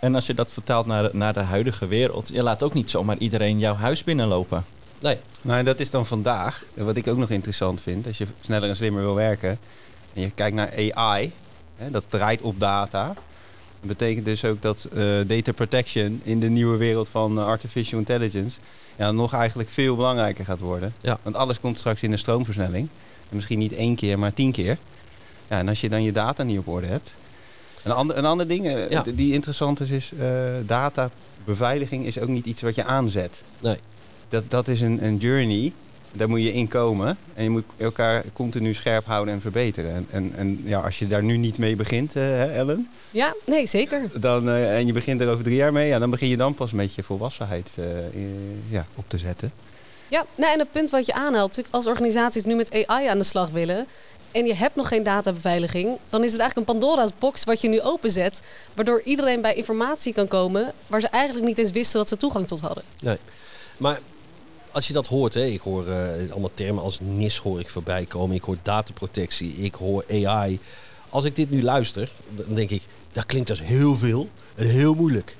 En 0.00 0.14
als 0.14 0.26
je 0.26 0.34
dat 0.34 0.52
vertaalt 0.52 0.86
naar 0.86 1.02
de, 1.02 1.10
naar 1.12 1.32
de 1.32 1.40
huidige 1.40 1.86
wereld, 1.86 2.28
je 2.32 2.42
laat 2.42 2.62
ook 2.62 2.74
niet 2.74 2.90
zomaar 2.90 3.16
iedereen 3.18 3.58
jouw 3.58 3.74
huis 3.74 4.04
binnenlopen. 4.04 4.64
Nee. 5.00 5.18
Nou, 5.42 5.62
dat 5.62 5.80
is 5.80 5.90
dan 5.90 6.06
vandaag. 6.06 6.64
Wat 6.74 6.96
ik 6.96 7.06
ook 7.06 7.16
nog 7.16 7.30
interessant 7.30 7.80
vind, 7.80 8.06
als 8.06 8.18
je 8.18 8.26
sneller 8.40 8.68
en 8.68 8.76
slimmer 8.76 9.02
wil 9.02 9.14
werken. 9.14 9.58
En 10.14 10.22
je 10.22 10.30
kijkt 10.30 10.56
naar 10.56 10.92
AI, 10.94 11.32
hè, 11.76 11.90
dat 11.90 12.04
draait 12.08 12.42
op 12.42 12.60
data. 12.60 13.06
Dat 13.80 13.96
betekent 13.98 14.24
dus 14.24 14.44
ook 14.44 14.62
dat 14.62 14.84
eh, 14.84 15.04
data 15.26 15.52
protection 15.52 16.20
in 16.24 16.40
de 16.40 16.48
nieuwe 16.48 16.76
wereld 16.76 17.08
van 17.08 17.38
eh, 17.38 17.46
artificial 17.46 17.98
intelligence 17.98 18.56
ja, 18.96 19.10
nog 19.12 19.32
eigenlijk 19.32 19.68
veel 19.68 19.96
belangrijker 19.96 20.44
gaat 20.44 20.60
worden. 20.60 20.94
Ja. 21.00 21.18
Want 21.22 21.36
alles 21.36 21.60
komt 21.60 21.78
straks 21.78 22.02
in 22.02 22.12
een 22.12 22.18
stroomversnelling. 22.18 22.88
En 23.28 23.36
misschien 23.36 23.58
niet 23.58 23.72
één 23.72 23.94
keer, 23.94 24.18
maar 24.18 24.34
tien 24.34 24.52
keer. 24.52 24.78
Ja, 25.48 25.58
en 25.58 25.68
als 25.68 25.80
je 25.80 25.88
dan 25.88 26.02
je 26.02 26.12
data 26.12 26.42
niet 26.42 26.58
op 26.58 26.68
orde 26.68 26.86
hebt. 26.86 27.12
Een 27.82 27.92
ander, 27.92 28.16
een 28.16 28.24
ander 28.24 28.48
ding 28.48 28.66
eh, 28.66 28.90
Ja. 28.90 29.04
die 29.14 29.32
interessant 29.32 29.80
is, 29.80 29.90
is 29.90 30.12
eh 30.18 30.28
databeveiliging 30.66 32.06
is 32.06 32.18
ook 32.18 32.28
niet 32.28 32.46
iets 32.46 32.62
wat 32.62 32.74
je 32.74 32.84
aanzet. 32.84 33.42
Nee. 33.60 33.76
Dat, 34.28 34.50
dat 34.50 34.68
is 34.68 34.80
een, 34.80 35.04
een 35.04 35.16
journey. 35.16 35.72
Daar 36.16 36.28
moet 36.28 36.42
je 36.42 36.52
in 36.52 36.68
komen. 36.68 37.18
En 37.34 37.42
je 37.42 37.50
moet 37.50 37.64
elkaar 37.76 38.24
continu 38.32 38.74
scherp 38.74 39.04
houden 39.04 39.34
en 39.34 39.40
verbeteren. 39.40 39.94
En, 39.94 40.06
en, 40.10 40.32
en 40.36 40.60
ja, 40.64 40.80
als 40.80 40.98
je 40.98 41.06
daar 41.06 41.22
nu 41.22 41.36
niet 41.36 41.58
mee 41.58 41.76
begint, 41.76 42.16
eh, 42.16 42.22
hè, 42.22 42.52
Ellen. 42.52 42.88
Ja, 43.10 43.34
nee, 43.46 43.66
zeker. 43.66 44.20
Dan, 44.20 44.48
eh, 44.48 44.76
en 44.76 44.86
je 44.86 44.92
begint 44.92 45.20
er 45.20 45.30
over 45.30 45.44
drie 45.44 45.56
jaar 45.56 45.72
mee. 45.72 45.88
Ja, 45.88 45.98
dan 45.98 46.10
begin 46.10 46.28
je 46.28 46.36
dan 46.36 46.54
pas 46.54 46.72
met 46.72 46.94
je 46.94 47.02
volwassenheid 47.02 47.70
eh, 47.76 47.84
ja, 48.68 48.86
op 48.94 49.04
te 49.08 49.18
zetten. 49.18 49.52
Ja, 50.08 50.24
nou, 50.36 50.52
en 50.52 50.58
het 50.58 50.72
punt 50.72 50.90
wat 50.90 51.06
je 51.06 51.12
aanhaalt, 51.12 51.48
natuurlijk 51.48 51.74
als 51.74 51.86
organisaties 51.86 52.44
nu 52.44 52.54
met 52.54 52.86
AI 52.86 53.06
aan 53.06 53.18
de 53.18 53.24
slag 53.24 53.50
willen 53.50 53.86
en 54.34 54.46
je 54.46 54.54
hebt 54.54 54.76
nog 54.76 54.88
geen 54.88 55.02
databeveiliging, 55.02 55.98
dan 56.08 56.24
is 56.24 56.32
het 56.32 56.40
eigenlijk 56.40 56.70
een 56.70 56.78
Pandora's 56.78 57.10
box 57.18 57.44
wat 57.44 57.60
je 57.60 57.68
nu 57.68 57.80
openzet, 57.80 58.42
waardoor 58.74 59.02
iedereen 59.02 59.40
bij 59.40 59.54
informatie 59.54 60.12
kan 60.12 60.28
komen 60.28 60.72
waar 60.86 61.00
ze 61.00 61.08
eigenlijk 61.08 61.46
niet 61.46 61.58
eens 61.58 61.70
wisten 61.70 61.98
dat 61.98 62.08
ze 62.08 62.16
toegang 62.16 62.46
tot 62.46 62.60
hadden. 62.60 62.84
Nee. 63.00 63.18
Maar 63.76 64.00
als 64.74 64.86
je 64.86 64.92
dat 64.92 65.06
hoort, 65.06 65.34
hè, 65.34 65.44
ik 65.44 65.60
hoor 65.60 65.88
eh, 65.88 66.30
allemaal 66.30 66.50
termen 66.54 66.82
als 66.82 67.00
NIS 67.00 67.36
hoor 67.36 67.60
ik 67.60 67.68
voorbij 67.68 68.04
komen. 68.04 68.36
Ik 68.36 68.42
hoor 68.42 68.56
dataprotectie, 68.62 69.56
ik 69.56 69.74
hoor 69.74 70.04
AI. 70.10 70.58
Als 71.08 71.24
ik 71.24 71.36
dit 71.36 71.50
nu 71.50 71.62
luister, 71.62 72.10
dan 72.30 72.54
denk 72.54 72.70
ik, 72.70 72.82
dat 73.12 73.26
klinkt 73.26 73.50
als 73.50 73.62
heel 73.62 73.94
veel 73.94 74.28
en 74.54 74.66
heel 74.66 74.94
moeilijk. 74.94 75.36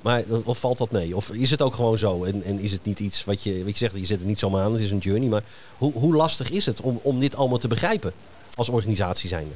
Maar 0.00 0.24
of 0.44 0.58
valt 0.58 0.78
dat 0.78 0.90
mee? 0.90 1.16
Of 1.16 1.30
is 1.30 1.50
het 1.50 1.62
ook 1.62 1.74
gewoon 1.74 1.98
zo? 1.98 2.24
En, 2.24 2.42
en 2.42 2.58
is 2.58 2.72
het 2.72 2.84
niet 2.84 3.00
iets 3.00 3.24
wat 3.24 3.42
je, 3.42 3.64
wat 3.64 3.72
je 3.72 3.78
zegt, 3.78 3.94
je 3.94 4.06
zet 4.06 4.18
het 4.18 4.26
niet 4.26 4.38
zomaar 4.38 4.64
aan, 4.64 4.72
het 4.72 4.82
is 4.82 4.90
een 4.90 4.98
journey. 4.98 5.28
Maar 5.28 5.44
hoe, 5.78 5.92
hoe 5.92 6.14
lastig 6.14 6.50
is 6.50 6.66
het 6.66 6.80
om, 6.80 7.00
om 7.02 7.20
dit 7.20 7.36
allemaal 7.36 7.58
te 7.58 7.68
begrijpen 7.68 8.12
als 8.54 8.68
organisatie 8.68 9.28
zijnde? 9.28 9.54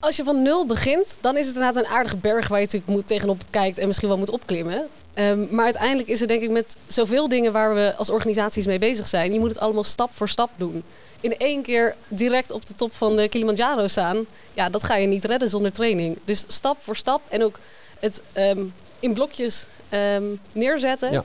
Als 0.00 0.16
je 0.16 0.24
van 0.24 0.42
nul 0.42 0.66
begint, 0.66 1.18
dan 1.20 1.36
is 1.36 1.46
het 1.46 1.54
inderdaad 1.54 1.84
een 1.84 1.90
aardige 1.90 2.16
berg 2.16 2.48
waar 2.48 2.58
je 2.58 2.64
natuurlijk 2.64 2.92
moet 2.92 3.06
tegenop 3.06 3.42
kijkt 3.50 3.78
en 3.78 3.86
misschien 3.86 4.08
wel 4.08 4.18
moet 4.18 4.30
opklimmen. 4.30 4.88
Ehm, 5.14 5.46
maar 5.50 5.64
uiteindelijk 5.64 6.08
is 6.08 6.20
het 6.20 6.28
denk 6.28 6.42
ik 6.42 6.50
met 6.50 6.76
zoveel 6.86 7.28
dingen 7.28 7.52
waar 7.52 7.74
we 7.74 7.94
als 7.96 8.10
organisaties 8.10 8.66
mee 8.66 8.78
bezig 8.78 9.06
zijn, 9.06 9.32
je 9.32 9.38
moet 9.38 9.48
het 9.48 9.58
allemaal 9.58 9.84
stap 9.84 10.10
voor 10.12 10.28
stap 10.28 10.50
doen. 10.56 10.82
In 11.20 11.36
één 11.36 11.62
keer 11.62 11.96
direct 12.08 12.50
op 12.50 12.66
de 12.66 12.74
top 12.74 12.94
van 12.94 13.16
de 13.16 13.28
Kilimanjaro 13.28 13.86
staan, 13.86 14.24
ja, 14.54 14.68
dat 14.68 14.84
ga 14.84 14.96
je 14.96 15.06
niet 15.06 15.24
redden 15.24 15.48
zonder 15.48 15.72
training. 15.72 16.18
Dus 16.24 16.44
stap 16.48 16.76
voor 16.80 16.96
stap 16.96 17.20
en 17.28 17.42
ook 17.44 17.58
het 17.98 18.22
ehm, 18.32 18.64
in 19.00 19.12
blokjes 19.14 19.66
ehm, 19.88 20.24
neerzetten, 20.52 21.12
Ja. 21.12 21.24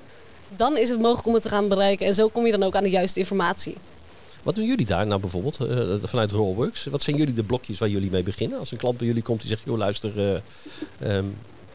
dan 0.56 0.78
is 0.78 0.90
het 0.90 1.00
mogelijk 1.00 1.28
om 1.28 1.34
het 1.34 1.42
te 1.44 1.50
gaan 1.50 1.68
bereiken. 1.68 2.06
En 2.06 2.14
zo 2.14 2.28
kom 2.28 2.46
je 2.46 2.52
dan 2.52 2.64
ook 2.64 2.76
aan 2.76 2.84
de 2.84 2.90
juiste 2.90 3.20
informatie. 3.20 3.78
Wat 4.46 4.56
doen 4.56 4.66
jullie 4.66 4.86
daar 4.86 5.08
nou 5.08 5.22
bijvoorbeeld 5.22 5.60
eh, 5.60 5.94
vanuit 6.04 6.32
Rollworks? 6.32 6.86
Wat 6.86 7.04
zijn 7.04 7.16
jullie 7.16 7.34
de 7.34 7.44
blokjes 7.44 7.80
waar 7.80 7.90
jullie 7.90 8.12
mee 8.12 8.24
beginnen? 8.24 8.60
Als 8.60 8.72
een 8.72 8.78
klant 8.78 8.98
bij 8.98 9.08
jullie 9.08 9.22
komt 9.22 9.40
die 9.40 9.50
zegt, 9.50 9.62
joh 9.66 9.78
luister, 9.78 10.20
eh, 10.20 11.18
ehm, 11.18 11.26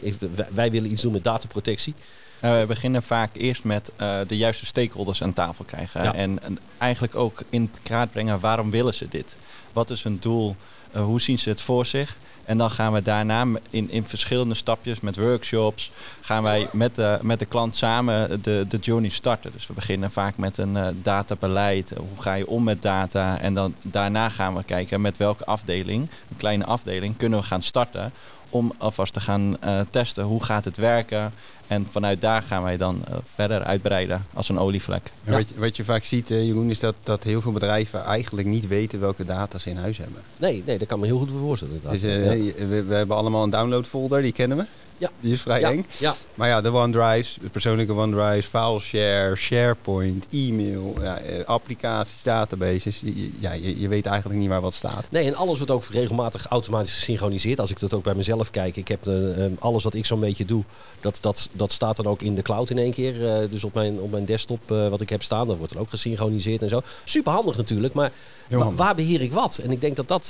even- 0.00 0.34
wij, 0.36 0.48
wij 0.52 0.70
willen 0.70 0.90
iets 0.92 1.02
doen 1.02 1.12
met 1.12 1.24
dataprotectie. 1.24 1.94
Eh, 2.40 2.58
we 2.60 2.66
beginnen 2.66 3.02
vaak 3.02 3.36
eerst 3.36 3.64
met 3.64 3.90
eh, 3.96 4.18
de 4.26 4.36
juiste 4.36 4.66
stakeholders 4.66 5.22
aan 5.22 5.32
tafel 5.32 5.64
krijgen. 5.64 6.02
Ja. 6.02 6.14
En, 6.14 6.42
en 6.42 6.58
eigenlijk 6.78 7.14
ook 7.14 7.42
in 7.48 7.70
kaart 7.82 8.10
brengen 8.10 8.40
waarom 8.40 8.70
willen 8.70 8.94
ze 8.94 9.08
dit? 9.08 9.36
Wat 9.72 9.90
is 9.90 10.02
hun 10.02 10.18
doel? 10.20 10.56
Eh, 10.92 11.04
hoe 11.04 11.20
zien 11.20 11.38
ze 11.38 11.48
het 11.48 11.60
voor 11.60 11.86
zich? 11.86 12.16
En 12.50 12.58
dan 12.58 12.70
gaan 12.70 12.92
we 12.92 13.02
daarna 13.02 13.46
in, 13.70 13.90
in 13.90 14.06
verschillende 14.06 14.54
stapjes 14.54 15.00
met 15.00 15.16
workshops, 15.16 15.90
gaan 16.20 16.42
wij 16.42 16.68
met 16.72 16.94
de, 16.94 17.18
met 17.22 17.38
de 17.38 17.44
klant 17.44 17.76
samen 17.76 18.42
de, 18.42 18.64
de 18.68 18.78
journey 18.78 19.10
starten. 19.10 19.52
Dus 19.52 19.66
we 19.66 19.72
beginnen 19.72 20.10
vaak 20.10 20.36
met 20.36 20.58
een 20.58 20.76
eh, 20.76 20.88
databeleid. 20.94 21.92
Hoe 21.96 22.22
ga 22.22 22.34
je 22.34 22.46
om 22.46 22.64
met 22.64 22.82
data? 22.82 23.38
En 23.38 23.54
dan 23.54 23.74
daarna 23.82 24.28
gaan 24.28 24.54
we 24.54 24.64
kijken 24.64 25.00
met 25.00 25.16
welke 25.16 25.44
afdeling, 25.44 26.10
een 26.30 26.36
kleine 26.36 26.64
afdeling, 26.64 27.16
kunnen 27.16 27.38
we 27.38 27.44
gaan 27.44 27.62
starten 27.62 28.12
om 28.50 28.72
alvast 28.78 29.12
te 29.12 29.20
gaan 29.20 29.56
eh, 29.60 29.80
testen 29.90 30.24
hoe 30.24 30.44
gaat 30.44 30.64
het 30.64 30.76
werken. 30.76 31.32
En 31.70 31.86
vanuit 31.90 32.20
daar 32.20 32.42
gaan 32.42 32.62
wij 32.62 32.76
dan 32.76 33.02
eh, 33.08 33.14
verder 33.34 33.64
uitbreiden 33.64 34.26
als 34.34 34.48
een 34.48 34.58
olievlek. 34.58 35.12
Wat, 35.24 35.48
je, 35.48 35.54
wat 35.58 35.76
je 35.76 35.84
vaak 35.84 36.04
ziet, 36.04 36.30
eh, 36.30 36.46
Jeroen, 36.46 36.70
is 36.70 36.78
dat, 36.78 36.94
dat 37.02 37.22
heel 37.22 37.40
veel 37.40 37.52
bedrijven 37.52 38.04
eigenlijk 38.04 38.48
niet 38.48 38.68
weten 38.68 39.00
welke 39.00 39.24
data 39.24 39.58
ze 39.58 39.70
in 39.70 39.76
huis 39.76 39.98
hebben. 39.98 40.22
Nee, 40.36 40.62
nee, 40.66 40.78
dat 40.78 40.88
kan 40.88 41.00
me 41.00 41.06
heel 41.06 41.18
goed 41.18 41.30
voorstellen. 41.30 41.74
inderdaad. 41.74 42.00
Dus, 42.00 42.10
eh, 42.10 42.46
ja. 42.46 42.66
we, 42.66 42.82
we 42.82 42.94
hebben 42.94 43.16
allemaal 43.16 43.42
een 43.42 43.50
downloadfolder, 43.50 44.22
die 44.22 44.32
kennen 44.32 44.56
we. 44.56 44.64
Ja. 45.00 45.10
Die 45.20 45.32
is 45.32 45.40
vrij 45.42 45.60
ja, 45.60 45.70
eng. 45.70 45.86
ja, 45.98 46.14
Maar 46.34 46.48
ja, 46.48 46.60
de 46.60 46.70
OneDrives, 46.72 47.38
de 47.40 47.48
persoonlijke 47.48 47.92
OneDrives, 47.92 48.46
FileShare, 48.46 49.36
SharePoint, 49.36 50.26
e-mail, 50.30 50.96
ja, 51.02 51.18
eh, 51.18 51.44
applicaties, 51.44 52.14
databases. 52.22 53.00
Je, 53.00 53.30
ja, 53.38 53.52
je, 53.52 53.80
je 53.80 53.88
weet 53.88 54.06
eigenlijk 54.06 54.40
niet 54.40 54.48
waar 54.48 54.60
wat 54.60 54.74
staat. 54.74 55.04
Nee, 55.10 55.26
en 55.26 55.34
alles 55.34 55.56
wordt 55.56 55.72
ook 55.72 55.84
regelmatig 55.84 56.46
automatisch 56.46 56.92
gesynchroniseerd. 56.94 57.60
Als 57.60 57.70
ik 57.70 57.80
dat 57.80 57.94
ook 57.94 58.02
bij 58.02 58.14
mezelf 58.14 58.50
kijk, 58.50 58.76
ik 58.76 58.88
heb 58.88 59.06
eh, 59.06 59.44
eh, 59.44 59.52
alles 59.58 59.82
wat 59.84 59.94
ik 59.94 60.06
zo'n 60.06 60.20
beetje 60.20 60.44
doe, 60.44 60.64
dat, 61.00 61.18
dat, 61.20 61.48
dat 61.52 61.72
staat 61.72 61.96
dan 61.96 62.06
ook 62.06 62.22
in 62.22 62.34
de 62.34 62.42
cloud 62.42 62.70
in 62.70 62.78
één 62.78 62.92
keer. 62.92 63.48
Dus 63.50 63.64
op 63.64 63.74
mijn, 63.74 64.00
op 64.00 64.10
mijn 64.10 64.24
desktop 64.24 64.60
wat 64.68 65.00
ik 65.00 65.08
heb 65.10 65.22
staan, 65.22 65.46
dat 65.46 65.56
wordt 65.56 65.72
dan 65.72 65.82
ook 65.82 65.90
gesynchroniseerd 65.90 66.62
en 66.62 66.68
zo. 66.68 66.82
Super 67.04 67.32
handig 67.32 67.56
natuurlijk, 67.56 67.94
maar 67.94 68.12
wa- 68.48 68.72
waar 68.72 68.94
beheer 68.94 69.20
ik 69.22 69.32
wat? 69.32 69.58
En 69.58 69.70
ik 69.70 69.80
denk 69.80 69.96
dat 69.96 70.08
dat, 70.08 70.26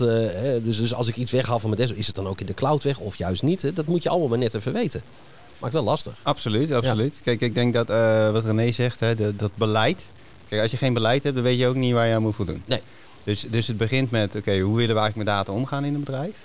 dus, 0.63 0.77
dus 0.77 0.95
als 0.95 1.09
ik 1.09 1.17
iets 1.17 1.31
weghaal 1.31 1.59
van 1.59 1.69
mijn 1.69 1.81
desktop, 1.81 2.00
is 2.00 2.07
het 2.07 2.17
dan 2.17 2.27
ook 2.27 2.41
in 2.41 2.47
de 2.47 2.55
cloud 2.55 2.83
weg 2.83 2.99
of 2.99 3.17
juist 3.17 3.43
niet? 3.43 3.62
Hè? 3.62 3.73
Dat 3.73 3.87
moet 3.87 4.03
je 4.03 4.09
allemaal 4.09 4.29
maar 4.29 4.39
net 4.39 4.55
weten. 4.64 5.02
Maakt 5.59 5.73
wel 5.73 5.83
lastig. 5.83 6.21
Absoluut, 6.23 6.73
absoluut. 6.73 7.14
Kijk, 7.23 7.40
ik 7.40 7.55
denk 7.55 7.75
dat 7.75 7.90
eh, 7.90 8.31
wat 8.31 8.45
René 8.45 8.73
zegt, 8.73 9.00
hè, 9.00 9.14
de- 9.14 9.37
dat 9.37 9.50
beleid. 9.55 10.02
Kijk, 10.49 10.62
als 10.62 10.71
je 10.71 10.76
geen 10.76 10.93
beleid 10.95 11.23
hebt, 11.23 11.35
dan 11.35 11.45
weet 11.45 11.59
je 11.59 11.67
ook 11.67 11.75
niet 11.75 11.93
waar 11.93 12.07
je 12.07 12.14
aan 12.14 12.23
moet 12.23 12.35
voldoen. 12.35 12.62
Nee. 12.67 12.81
Dus, 13.25 13.40
dus 13.50 13.67
het 13.67 13.76
begint 13.76 14.11
met, 14.11 14.35
oké, 14.37 14.59
hoe 14.59 14.76
willen 14.76 14.95
we 14.95 15.00
eigenlijk 15.00 15.17
met 15.17 15.26
data 15.26 15.52
omgaan 15.52 15.85
in 15.85 15.95
een 15.95 16.00
bedrijf? 16.05 16.37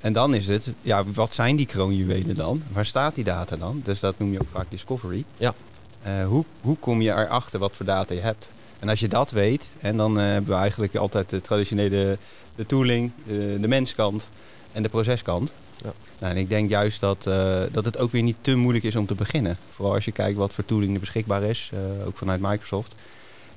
En 0.00 0.12
dan 0.12 0.34
is 0.34 0.48
het, 0.48 0.72
ja, 0.80 1.04
wat 1.14 1.34
zijn 1.34 1.56
die 1.56 1.66
kroonjuwelen 1.66 2.36
dan? 2.36 2.62
Waar 2.72 2.86
staat 2.86 3.14
die 3.14 3.24
data 3.24 3.56
dan? 3.56 3.80
Dus 3.84 4.00
dat 4.00 4.18
noem 4.18 4.32
je 4.32 4.40
ook 4.40 4.48
vaak 4.52 4.70
discovery. 4.70 5.24
Ja. 5.36 5.54
Eh, 6.02 6.26
hoe, 6.26 6.44
hoe 6.60 6.76
kom 6.76 7.00
je 7.02 7.10
erachter 7.10 7.58
wat 7.58 7.76
voor 7.76 7.86
data 7.86 8.14
je 8.14 8.20
hebt? 8.20 8.48
En 8.78 8.88
als 8.88 9.00
je 9.00 9.08
dat 9.08 9.30
weet, 9.30 9.68
en 9.80 9.96
dan 9.96 10.18
eh, 10.18 10.24
hebben 10.24 10.50
we 10.54 10.56
eigenlijk 10.60 10.94
altijd 10.96 11.30
de 11.30 11.40
traditionele 11.40 12.18
de 12.56 12.66
tooling, 12.66 13.12
de, 13.26 13.56
de 13.60 13.68
menskant 13.68 14.28
en 14.72 14.82
de 14.82 14.88
proceskant. 14.88 15.52
Ja. 15.82 15.92
Nou, 16.18 16.32
en 16.34 16.40
ik 16.40 16.48
denk 16.48 16.68
juist 16.70 17.00
dat, 17.00 17.26
eh, 17.26 17.60
dat 17.72 17.84
het 17.84 17.98
ook 17.98 18.10
weer 18.10 18.22
niet 18.22 18.36
te 18.40 18.54
moeilijk 18.54 18.84
is 18.84 18.96
om 18.96 19.06
te 19.06 19.14
beginnen. 19.14 19.56
Vooral 19.74 19.94
als 19.94 20.04
je 20.04 20.12
kijkt 20.12 20.36
wat 20.38 20.54
voor 20.54 20.64
tooling 20.64 20.94
er 20.94 21.00
beschikbaar 21.00 21.42
is, 21.42 21.70
eh, 21.72 22.06
ook 22.06 22.16
vanuit 22.16 22.40
Microsoft. 22.40 22.94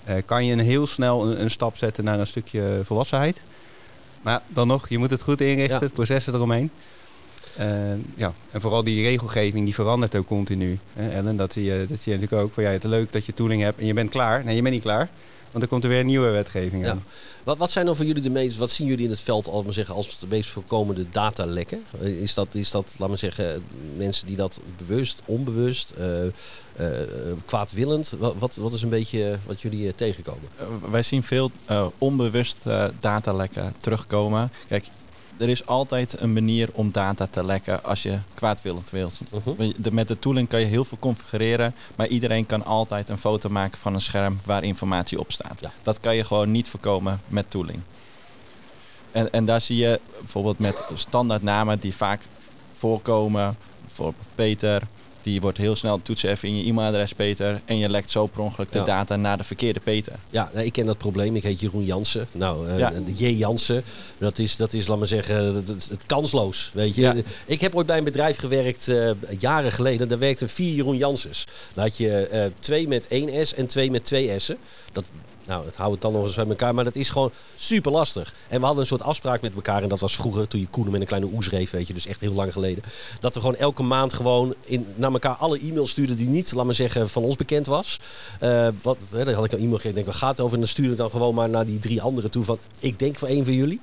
eh, 0.03 0.15
kan 0.25 0.46
je 0.46 0.51
een 0.53 0.60
heel 0.60 0.88
snel 0.88 1.27
een, 1.27 1.41
een 1.41 1.51
stap 1.51 1.77
zetten 1.77 2.03
naar 2.03 2.20
een 2.20 2.27
stukje 2.27 2.82
volwassenheid. 2.84 3.41
Maar 4.22 4.41
dan 4.48 4.67
nog, 4.67 4.89
je 4.89 4.98
moet 4.98 5.10
het 5.12 5.22
goed 5.22 5.41
inrichten, 5.41 5.75
Ja. 5.75 5.84
het 5.84 5.94
processen 5.94 6.34
eromheen. 6.34 6.70
En 7.58 8.05
ja, 8.15 8.34
en 8.51 8.62
vooral 8.62 8.84
die 8.84 9.01
regelgeving 9.03 9.65
die 9.65 9.74
verandert 9.74 10.15
ook 10.15 10.27
continu. 10.27 10.79
Ellen, 10.96 11.36
dat 11.38 11.53
zie, 11.53 11.63
je, 11.63 11.86
dat 11.89 12.00
zie 12.00 12.12
je 12.13 12.17
natuurlijk 12.20 12.48
ook. 12.48 12.53
Van, 12.53 12.63
ja, 12.63 12.70
het 12.70 12.84
is 12.84 12.89
leuk 12.89 13.12
dat 13.12 13.25
je 13.25 13.34
tooling 13.34 13.62
hebt 13.62 13.79
en 13.79 13.86
je 13.86 13.94
bent 13.94 14.10
klaar. 14.10 14.44
Nee, 14.44 14.55
je 14.55 14.62
bent 14.62 14.74
niet 14.74 14.84
klaar. 14.84 15.10
Want 15.51 15.63
er 15.63 15.70
komt 15.70 15.84
er 15.84 15.89
weer 15.89 16.00
een 16.00 16.05
nieuwe 16.05 16.29
wetgeving 16.29 16.86
Ja. 16.86 16.98
Wat, 17.46 17.58
wat 17.58 17.72
zijn 17.72 17.86
dan 17.86 17.96
voor 17.96 18.06
jullie 18.06 18.22
de 18.22 18.30
meest, 18.30 18.58
wat 18.58 18.72
zien 18.72 18.88
jullie 18.88 19.06
in 19.06 19.10
het 19.10 19.22
veld 19.22 19.48
als, 19.48 19.64
maar 19.64 19.74
zeggen, 19.74 19.96
als 19.96 20.20
de 20.20 20.28
meest 20.28 20.50
voorkomende 20.50 21.10
datalekken? 21.10 21.86
Is 22.00 22.34
dat, 22.34 22.56
is 22.56 22.72
dat, 22.72 22.96
laat 22.98 23.10
maar 23.10 23.18
zeggen, 23.18 23.64
mensen 23.98 24.28
die 24.28 24.36
dat 24.36 24.60
bewust, 24.78 25.22
onbewust, 25.25 25.94
eh, 25.98 26.25
eh, 26.25 26.32
kwaadwillend? 27.46 28.14
Wat, 28.18 28.56
wat, 28.56 28.74
is 28.74 28.82
een 28.82 28.90
beetje 28.90 29.40
wat 29.46 29.62
jullie 29.62 29.88
eh, 29.88 29.94
tegenkomen? 29.96 30.50
Wij 30.90 31.04
zien 31.04 31.24
veel 31.24 31.52
onbewust 31.98 32.64
datalekken 33.00 33.74
terugkomen. 33.80 34.52
Kijk, 34.68 34.86
er 35.38 35.50
is 35.50 35.65
altijd 35.65 36.20
een 36.20 36.34
manier 36.34 36.70
om 36.74 36.92
data 36.92 37.27
te 37.27 37.44
lekken 37.44 37.84
als 37.84 38.04
je 38.04 38.20
kwaadwillend 38.34 38.89
wilt. 38.89 39.20
De- 39.77 39.92
Met 39.92 40.08
de 40.08 40.20
tooling 40.20 40.48
kan 40.48 40.60
je 40.60 40.65
heel 40.65 40.86
veel 40.86 40.98
configureren, 41.00 41.75
maar 41.96 42.08
iedereen 42.08 42.46
kan 42.46 42.65
altijd 42.65 43.10
een 43.10 43.18
foto 43.18 43.50
maken 43.50 43.77
van 43.80 43.94
een 43.94 44.01
scherm 44.01 44.39
waar 44.46 44.63
informatie 44.63 45.20
op 45.20 45.32
staat. 45.32 45.60
Ja. 45.60 45.72
Dat 45.84 46.00
kan 46.00 46.15
je 46.15 46.24
gewoon 46.24 46.51
niet 46.51 46.70
voorkomen 46.70 47.22
met 47.27 47.50
tooling. 47.50 47.82
En, 49.12 49.32
en 49.32 49.46
daar 49.46 49.62
zie 49.62 49.77
je 49.77 50.00
bijvoorbeeld 50.20 50.60
met 50.60 50.84
standaardnamen 50.94 51.80
die 51.80 51.96
vaak 51.96 52.22
voorkomen. 52.72 53.56
Bijvoorbeeld 53.86 54.27
Peter, 54.36 54.82
die 55.25 55.41
wordt 55.41 55.58
heel 55.58 55.75
snel 55.75 56.01
toetsen 56.01 56.29
even 56.29 56.48
in 56.48 56.58
je 56.58 56.63
e-mailadres 56.70 57.13
Peter. 57.13 57.62
En 57.65 57.77
je 57.77 57.89
lekt 57.89 58.10
zo 58.12 58.27
per 58.27 58.41
ongeluk 58.41 58.72
de 58.72 58.77
Ja. 58.79 58.86
data 58.86 59.15
naar 59.15 59.38
de 59.38 59.44
verkeerde 59.44 59.79
Peter. 59.79 60.13
Ja, 60.29 60.50
nou, 60.53 60.65
ik 60.65 60.74
ken 60.74 60.86
dat 60.86 60.98
probleem. 60.98 61.36
Ik 61.36 61.44
heet 61.44 61.60
Jeroen 61.60 61.86
Jansen. 61.86 62.27
Nou, 62.32 62.77
Ja. 62.77 62.94
J. 63.15 63.25
Jansen, 63.25 63.84
dat 64.17 64.39
is, 64.39 64.55
dat 64.55 64.74
is, 64.74 64.88
laat 64.88 64.98
maar 64.98 65.08
zeggen, 65.08 65.65
dat 65.65 65.75
is 65.75 65.89
het 65.89 66.05
kansloos. 66.05 66.72
Weet 66.74 66.96
je? 66.96 67.01
Ja. 67.01 67.15
Ik 67.46 67.62
heb 67.62 67.75
ooit 67.75 67.86
bij 67.88 67.98
een 67.98 68.03
bedrijf 68.03 68.38
gewerkt, 68.38 68.88
eh, 68.88 69.10
jaren 69.39 69.72
geleden. 69.72 70.08
Daar 70.08 70.20
werkten 70.20 70.50
vier 70.50 70.74
Jeroen 70.75 70.98
Jansens. 70.98 71.46
Dan 71.74 71.84
had 71.84 71.98
je 71.98 72.27
eh, 72.27 72.46
twee 72.60 72.88
met 72.88 73.08
één 73.08 73.48
S 73.48 73.53
en 73.53 73.67
twee 73.67 73.91
met 73.91 74.05
twee 74.05 74.39
S'en. 74.39 74.58
Dat, 74.91 75.05
nou, 75.46 75.66
dat 75.66 75.75
houdt 75.75 75.92
het 75.92 76.02
dan 76.02 76.14
nog 76.14 76.24
eens 76.24 76.36
bij 76.36 76.46
elkaar. 76.46 76.74
Maar 76.74 76.84
dat 76.84 76.96
is 76.96 77.10
gewoon 77.10 77.32
super 77.56 77.92
lastig. 77.92 78.34
En 78.48 78.60
we 78.60 78.66
hadden 78.66 78.82
een 78.82 78.88
soort 78.88 79.02
afspraak 79.02 79.42
met 79.42 79.54
elkaar. 79.56 79.84
En 79.84 79.90
dat 79.90 80.00
was 80.00 80.16
vroeger, 80.16 80.48
toen 80.48 80.60
je 80.60 80.68
Koenen 80.68 80.92
met 80.92 81.02
een 81.02 81.08
kleine 81.08 81.30
oes 81.34 81.50
reef, 81.50 81.72
weet 81.72 81.88
je. 81.88 81.94
Dus 81.94 82.08
echt 82.08 82.20
heel 82.20 82.34
lang 82.34 82.54
geleden. 82.54 82.84
Dat 83.20 83.34
we 83.34 83.40
gewoon 83.40 83.56
elke 83.56 83.84
maand 83.84 84.14
gewoon 84.14 84.56
in, 84.62 84.88
naar 84.96 85.12
elkaar 85.12 85.36
alle 85.36 85.60
e-mails 85.60 85.90
stuurden 85.90 86.18
die 86.18 86.28
niet, 86.28 86.54
laat 86.54 86.66
maar 86.66 86.75
zeggen, 86.75 87.10
van 87.10 87.24
ons 87.24 87.36
bekend 87.36 87.66
was. 87.66 88.00
Eh, 88.40 88.68
wat, 88.82 88.98
hè, 89.10 89.34
had 89.34 89.46
ik 89.46 89.52
een 89.52 89.58
e-mail 89.58 89.75
gekregen. 89.75 89.94
Denk, 89.94 90.06
waar 90.06 90.16
gaat 90.16 90.30
het 90.30 90.40
over? 90.40 90.54
En 90.54 90.60
dan 90.60 90.70
stuurde 90.70 90.92
ik 90.92 90.98
dan 90.98 91.10
gewoon 91.10 91.36
maar 91.36 91.50
naar 91.50 91.66
die 91.66 91.80
drie 91.80 92.02
anderen 92.02 92.32
toe. 92.32 92.44
Van, 92.44 92.58
ik 92.80 93.00
denk 93.00 93.18
voor 93.20 93.28
één 93.28 93.46
van 93.46 93.54
jullie. 93.54 93.80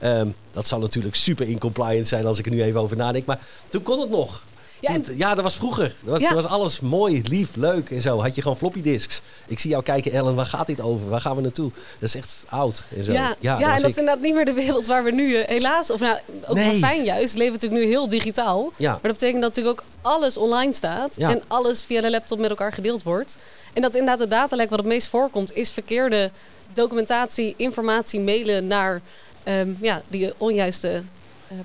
Ehm, 0.00 0.28
dat 0.52 0.66
zou 0.66 0.80
natuurlijk 0.80 1.14
super 1.14 1.48
incompliant 1.48 2.08
zijn 2.08 2.26
als 2.26 2.38
ik 2.38 2.44
er 2.46 2.52
nu 2.52 2.62
even 2.62 2.80
over 2.80 2.96
nadenk. 2.96 3.26
Maar 3.26 3.40
toen 3.68 3.82
kon 3.82 4.00
het 4.00 4.10
nog. 4.10 4.42
Ja, 4.80 4.90
en- 4.94 5.04
ja, 5.16 5.34
dat 5.34 5.44
was 5.44 5.56
vroeger. 5.56 5.94
Dat 6.02 6.12
was, 6.12 6.22
Ja. 6.22 6.34
was 6.34 6.44
alles 6.46 6.80
mooi, 6.80 7.22
lief, 7.24 7.56
leuk 7.56 7.90
en 7.90 8.00
zo. 8.00 8.20
Had 8.22 8.34
je 8.34 8.42
gewoon 8.42 8.56
floppy 8.56 8.82
disks. 8.82 9.20
Ik 9.46 9.58
zie 9.58 9.70
jou 9.70 9.82
kijken, 9.82 10.12
Ellen, 10.12 10.34
waar 10.34 10.46
gaat 10.46 10.66
dit 10.66 10.80
over? 10.80 11.08
Waar 11.08 11.20
gaan 11.20 11.36
we 11.36 11.42
naartoe? 11.42 11.70
Dat 11.98 12.08
is 12.08 12.14
echt 12.14 12.44
oud 12.48 12.84
en 12.96 13.04
zo. 13.04 13.12
Ja, 13.12 13.36
ja, 13.40 13.58
was 13.58 13.62
en 13.74 13.80
dat 13.80 13.90
is 13.90 13.96
inderdaad 13.96 14.22
niet 14.24 14.34
meer 14.34 14.44
de 14.44 14.52
wereld 14.52 14.86
waar 14.86 15.04
we 15.04 15.10
nu 15.10 15.34
eh, 15.36 15.48
helaas, 15.48 15.90
of 15.90 16.00
nou 16.00 16.18
ook 16.46 16.56
Nee. 16.56 16.78
fijn 16.78 17.04
juist, 17.04 17.34
leven 17.34 17.52
natuurlijk 17.52 17.82
nu 17.82 17.88
heel 17.88 18.08
digitaal. 18.08 18.72
Ja. 18.76 18.90
Maar 18.90 19.00
dat 19.02 19.12
betekent 19.12 19.42
dat 19.42 19.54
natuurlijk 19.56 19.80
ook 19.80 19.86
alles 20.02 20.36
online 20.36 20.72
staat 20.72 21.14
Ja. 21.16 21.30
en 21.30 21.42
alles 21.46 21.82
via 21.82 22.00
de 22.00 22.10
laptop 22.10 22.38
met 22.38 22.50
elkaar 22.50 22.72
gedeeld 22.72 23.02
wordt. 23.02 23.36
En 23.72 23.82
dat 23.82 23.92
inderdaad 23.94 24.18
het 24.18 24.30
datalek 24.30 24.70
wat 24.70 24.78
het 24.78 24.88
meest 24.88 25.08
voorkomt 25.08 25.52
is 25.52 25.70
verkeerde 25.70 26.30
documentatie, 26.72 27.54
informatie 27.56 28.20
mailen 28.20 28.66
naar 28.66 29.00
ehm, 29.42 29.70
ja, 29.80 30.02
die 30.08 30.32
onjuiste 30.38 31.02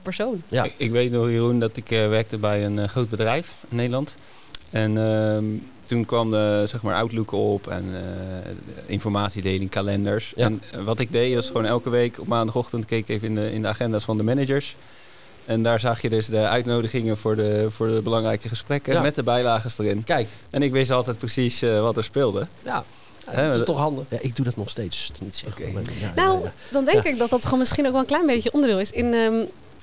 persoon. 0.01 0.41
Ja. 0.47 0.63
Ik, 0.63 0.73
ik 0.77 0.91
weet 0.91 1.11
nog, 1.11 1.27
Jeroen, 1.29 1.59
dat 1.59 1.77
ik 1.77 1.91
eh, 1.91 2.07
werkte 2.07 2.37
bij 2.37 2.65
een 2.65 2.79
eh, 2.79 2.87
groot 2.87 3.09
bedrijf 3.09 3.53
in 3.69 3.75
Nederland. 3.75 4.15
En 4.69 4.97
ehm, 4.97 5.45
toen 5.85 6.05
kwam 6.05 6.31
de, 6.31 6.63
zeg 6.67 6.81
maar 6.81 6.95
Outlook 6.95 7.31
op 7.31 7.67
en 7.67 7.85
eh, 7.93 8.51
informatiedeling, 8.85 9.69
kalenders. 9.69 10.33
Ja. 10.35 10.45
En 10.45 10.61
eh, 10.71 10.81
wat 10.83 10.99
ik 10.99 11.11
deed 11.11 11.35
was 11.35 11.47
gewoon 11.47 11.65
elke 11.65 11.89
week 11.89 12.19
op 12.19 12.27
maandagochtend 12.27 12.85
keek 12.85 12.99
ik 12.99 13.09
even 13.09 13.27
in 13.27 13.35
de, 13.35 13.51
in 13.51 13.61
de 13.61 13.67
agenda's 13.67 14.03
van 14.03 14.17
de 14.17 14.23
managers. 14.23 14.75
En 15.45 15.63
daar 15.63 15.79
zag 15.79 16.01
je 16.01 16.09
dus 16.09 16.25
de 16.25 16.37
uitnodigingen 16.47 17.17
voor 17.17 17.35
de, 17.35 17.67
voor 17.69 17.87
de 17.87 18.01
belangrijke 18.01 18.47
gesprekken 18.49 18.93
Ja. 18.93 19.01
met 19.01 19.15
de 19.15 19.23
bijlagen 19.23 19.71
erin. 19.77 20.03
Kijk, 20.03 20.27
En 20.49 20.61
ik 20.63 20.71
wist 20.71 20.91
altijd 20.91 21.17
precies 21.17 21.61
eh, 21.61 21.81
wat 21.81 21.97
er 21.97 22.03
speelde. 22.03 22.47
ja. 22.63 22.83
Hè, 23.25 23.49
dat 23.49 23.59
is 23.59 23.65
toch 23.65 23.77
handig. 23.77 24.03
Ja, 24.09 24.17
ik 24.21 24.35
doe 24.35 24.45
dat 24.45 24.55
nog 24.55 24.69
steeds. 24.69 25.11
Niet 25.19 25.37
zeggen. 25.37 25.71
Ja, 25.71 25.79
ja, 25.99 26.11
Nou, 26.15 26.43
ja. 26.43 26.53
dan 26.71 26.85
denk 26.85 27.03
Ja. 27.03 27.09
ik 27.09 27.17
dat 27.17 27.29
dat 27.29 27.43
gewoon 27.43 27.59
misschien 27.59 27.85
ook 27.85 27.91
wel 27.91 28.01
een 28.01 28.07
klein 28.07 28.25
beetje 28.25 28.51
onderdeel 28.53 28.79
is. 28.79 28.91
In, 28.91 29.13
ehm, 29.13 29.33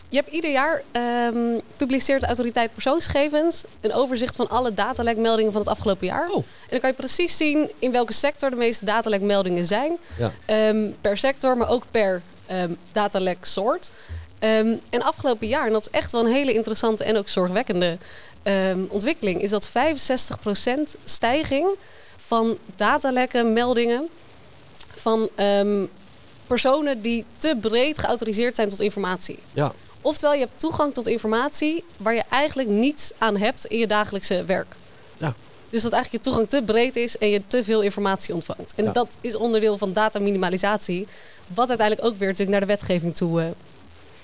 je 0.09 0.17
hebt 0.17 0.31
ieder 0.31 0.51
jaar 0.51 0.83
ehm, 0.93 1.59
publiceert 1.77 2.21
de 2.21 2.27
autoriteit 2.27 2.73
persoonsgegevens 2.73 3.65
een 3.81 3.93
overzicht 3.93 4.37
van 4.37 4.49
alle 4.49 4.75
datalekmeldingen 4.75 5.53
van 5.53 5.61
het 5.61 5.71
afgelopen 5.71 6.07
jaar. 6.07 6.29
Oh. 6.31 6.37
En 6.37 6.45
dan 6.69 6.81
kan 6.81 6.91
je 6.91 6.97
precies 6.97 7.37
zien 7.37 7.71
in 7.79 7.93
welke 7.93 8.13
sector 8.13 8.51
de 8.51 8.57
meeste 8.57 8.85
datalekmeldingen 8.85 9.67
zijn. 9.67 9.97
Ja. 10.19 10.33
Ehm, 10.45 10.91
per 11.01 11.19
sector, 11.19 11.57
maar 11.57 11.69
ook 11.69 11.85
per 11.91 12.23
ehm 12.47 12.73
dataleksoort. 12.93 13.91
En 14.39 15.03
afgelopen 15.03 15.49
jaar, 15.49 15.67
en 15.67 15.73
dat 15.73 15.81
is 15.81 15.91
echt 15.91 16.13
wel 16.13 16.21
een 16.21 16.33
hele 16.33 16.53
interessante 16.53 17.05
en 17.05 17.17
ook 17.17 17.29
zorgwekkende 17.29 17.99
ontwikkeling, 18.89 19.43
is 19.43 19.51
dat 19.51 19.69
65% 19.69 20.97
stijging 21.05 21.69
van 22.17 22.59
datalekken, 22.77 23.53
meldingen 23.53 24.09
van 24.95 25.31
personen 26.47 27.03
die 27.03 27.25
te 27.39 27.57
breed 27.61 27.99
geautoriseerd 27.99 28.55
zijn 28.55 28.69
tot 28.69 28.81
informatie. 28.81 29.39
Ja. 29.53 29.73
Oftewel, 30.03 30.35
je 30.35 30.41
hebt 30.41 30.59
toegang 30.61 30.95
tot 30.95 31.07
informatie 31.07 31.85
waar 31.97 32.15
je 32.15 32.23
eigenlijk 32.31 32.69
niets 32.69 33.13
aan 33.19 33.37
hebt 33.37 33.65
in 33.65 33.79
je 33.79 33.87
dagelijkse 33.87 34.45
werk. 34.45 34.77
Ja. 35.17 35.35
Dus 35.71 35.83
dat 35.83 35.93
eigenlijk 35.93 36.25
je 36.25 36.31
toegang 36.31 36.51
te 36.51 36.63
breed 36.63 36.97
is 36.97 37.19
en 37.19 37.29
je 37.29 37.47
te 37.47 37.65
veel 37.65 37.81
informatie 37.83 38.35
ontvangt. 38.35 38.73
En 38.77 38.85
Ja. 38.85 38.93
dat 38.93 39.17
is 39.21 39.35
onderdeel 39.37 39.79
van 39.79 39.93
dataminimalisatie, 39.93 41.07
wat 41.47 41.69
uiteindelijk 41.69 42.07
ook 42.09 42.17
weer 42.19 42.29
natuurlijk 42.29 42.59
naar 42.59 42.67
de 42.69 42.75
wetgeving 42.75 43.17
toe, 43.17 43.41
eh 43.43 43.47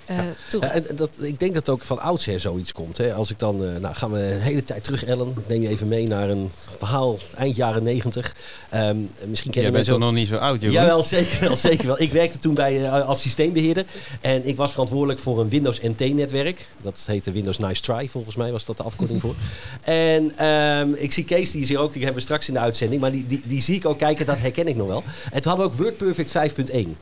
eh, 0.06 0.18
Ja, 0.61 0.70
en 0.70 0.96
dat, 0.96 1.11
ik 1.18 1.40
denk 1.40 1.54
dat 1.54 1.68
ook 1.68 1.82
van 1.82 2.00
oudsher 2.00 2.40
zoiets 2.40 2.73
komt. 2.73 2.96
Hè. 2.96 3.14
Als 3.14 3.30
ik 3.30 3.38
dan, 3.38 3.64
eh, 3.64 3.80
nou 3.80 3.94
gaan 3.94 4.11
we 4.11 4.18
een 4.18 4.40
hele 4.40 4.64
tijd 4.64 4.84
terug, 4.84 5.04
Ellen. 5.04 5.28
Ik 5.28 5.49
neem 5.49 5.62
je 5.62 5.68
even 5.68 5.88
mee 5.88 6.06
naar 6.06 6.30
een 6.30 6.50
verhaal 6.54 7.18
eind 7.37 7.56
jaren 7.56 7.82
negentig. 7.82 8.34
Ehm, 8.70 8.96
misschien 9.26 9.50
kennen 9.50 9.73
Jij 9.73 9.82
bent 9.82 9.87
toch 9.87 9.99
nog 9.99 10.12
niet 10.12 10.28
zo 10.28 10.37
oud, 10.37 10.61
Jeroen? 10.61 10.76
Jawel, 10.76 11.02
zeker 11.02 11.40
wel, 11.40 11.56
zeker 11.56 11.87
wel. 11.87 12.00
Ik 12.00 12.12
werkte 12.12 12.38
toen 12.38 12.54
bij, 12.54 12.84
eh, 12.84 13.08
als 13.08 13.20
systeembeheerder. 13.20 13.84
En 14.20 14.46
ik 14.46 14.56
was 14.56 14.70
verantwoordelijk 14.70 15.18
voor 15.18 15.40
een 15.40 15.49
Windows 15.49 15.80
NT-netwerk. 15.80 16.66
Dat 16.82 17.04
heette 17.06 17.32
Windows 17.32 17.58
Nice 17.58 17.82
Try, 17.82 18.08
volgens 18.08 18.37
mij 18.37 18.52
was 18.52 18.64
dat 18.64 18.76
de 18.76 18.82
afkorting 18.82 19.20
voor. 19.20 19.34
En 19.80 20.32
ehm, 20.37 20.92
ik 20.94 21.12
zie 21.12 21.25
Kees, 21.25 21.50
die 21.50 21.61
is 21.61 21.68
hier 21.68 21.78
ook, 21.78 21.92
die 21.92 22.02
hebben 22.02 22.18
we 22.20 22.26
straks 22.26 22.49
in 22.49 22.54
de 22.54 22.61
uitzending. 22.61 23.00
Maar 23.00 23.12
die, 23.12 23.26
die, 23.26 23.42
die 23.44 23.62
zie 23.62 23.76
ik 23.76 23.87
ook 23.87 23.99
kijken, 23.99 24.26
dat 24.26 24.38
herken 24.38 24.68
ik 24.68 24.76
nog 24.76 24.87
wel. 24.87 25.02
En 25.32 25.42
toen 25.42 25.52
hadden 25.52 25.70
we 25.70 25.73
ook 25.73 25.78
WordPerfect 25.78 26.30
5.1. 26.30 26.96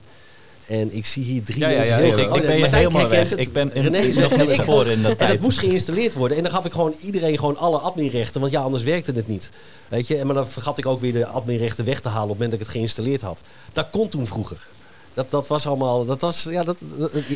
En 0.66 0.94
ik 0.96 1.06
zie 1.06 1.22
hier 1.24 1.42
drie 1.42 1.58
Ja, 1.58 1.68
mensen 1.68 1.94
ja, 1.96 2.00
heel 2.02 2.18
ik, 2.18 2.24
ik 2.26 2.32
Oh, 2.32 2.40
ben 2.40 2.54
je 2.54 2.60
Martijn 2.60 2.74
helemaal 2.86 3.08
weg. 3.08 3.30
het. 3.30 3.38
Ik 3.38 3.52
ben 3.52 3.74
in, 3.74 3.82
René 3.82 3.98
is 3.98 4.16
nog 4.16 4.36
niet 4.36 4.52
geboren 4.52 4.92
in 4.92 5.02
dat 5.02 5.10
en 5.10 5.16
dat 5.18 5.26
tijd. 5.28 5.40
moest 5.40 5.58
geïnstalleerd 5.58 6.14
worden. 6.14 6.36
En 6.36 6.42
dan 6.42 6.52
gaf 6.52 6.64
ik 6.64 6.72
gewoon 6.72 6.94
iedereen 7.00 7.38
gewoon 7.38 7.56
alle 7.56 7.78
adminrechten. 7.78 8.40
Want 8.40 8.52
ja, 8.52 8.60
anders 8.60 8.82
werkte 8.82 9.12
het 9.12 9.26
niet. 9.26 9.50
Weet 9.88 10.06
je? 10.06 10.16
En 10.16 10.26
maar 10.26 10.34
dan 10.34 10.48
vergat 10.48 10.78
ik 10.78 10.86
ook 10.86 11.00
weer 11.00 11.12
de 11.12 11.26
adminrechten 11.26 11.84
weg 11.84 12.00
te 12.00 12.08
halen 12.08 12.22
op 12.22 12.28
het 12.28 12.38
moment 12.38 12.50
dat 12.50 12.60
ik 12.60 12.66
het 12.66 12.76
geïnstalleerd 12.76 13.20
had. 13.22 13.40
Dat 13.72 13.86
kon 13.90 14.08
toen 14.08 14.26
vroeger. 14.26 14.66
Dat, 15.14 15.30
dat 15.30 15.46
was 15.46 15.66
allemaal. 15.66 16.04
Dat 16.04 16.20
was, 16.20 16.46
ja, 16.50 16.64
dat, 16.64 16.78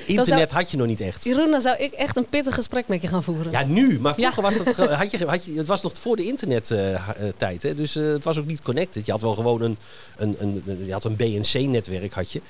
internet 0.07 0.51
had 0.51 0.71
je 0.71 0.77
nog 0.77 0.87
niet 0.87 1.01
echt. 1.01 1.25
Jeroen, 1.25 1.51
dan 1.51 1.61
zou 1.61 1.77
ik 1.77 1.93
echt 1.93 2.17
een 2.17 2.27
pittig 2.29 2.55
gesprek 2.55 2.89
met 2.89 3.03
je 3.03 3.09
gaan 3.09 3.23
voeren. 3.23 3.51
Ja, 3.53 3.65
nu. 3.65 4.01
Maar 4.01 4.15
vroeger 4.15 4.43
Ja. 4.43 4.49
was 4.51 4.65
dat. 4.77 4.89
Had 4.91 5.11
je, 5.11 5.27
had 5.27 5.45
je, 5.45 5.53
het 5.57 5.67
was 5.67 5.83
nog 5.83 5.93
voor 6.01 6.17
de 6.17 6.25
internettijd. 6.25 7.63
hè 7.63 7.75
dus 7.75 7.97
eh, 7.97 8.05
het 8.05 8.25
was 8.25 8.39
ook 8.39 8.47
niet 8.47 8.63
connected. 8.63 9.07
Je 9.07 9.13
had 9.13 9.21
wel 9.21 9.35
gewoon 9.35 9.63
een, 9.63 9.77
een, 10.17 10.37
een, 10.39 10.63
een- 10.67 10.87
je 10.87 10.93
had 10.93 11.05
een 11.05 11.17
BNC-netwerk. 11.17 12.13
had 12.13 12.33
je. 12.33 12.41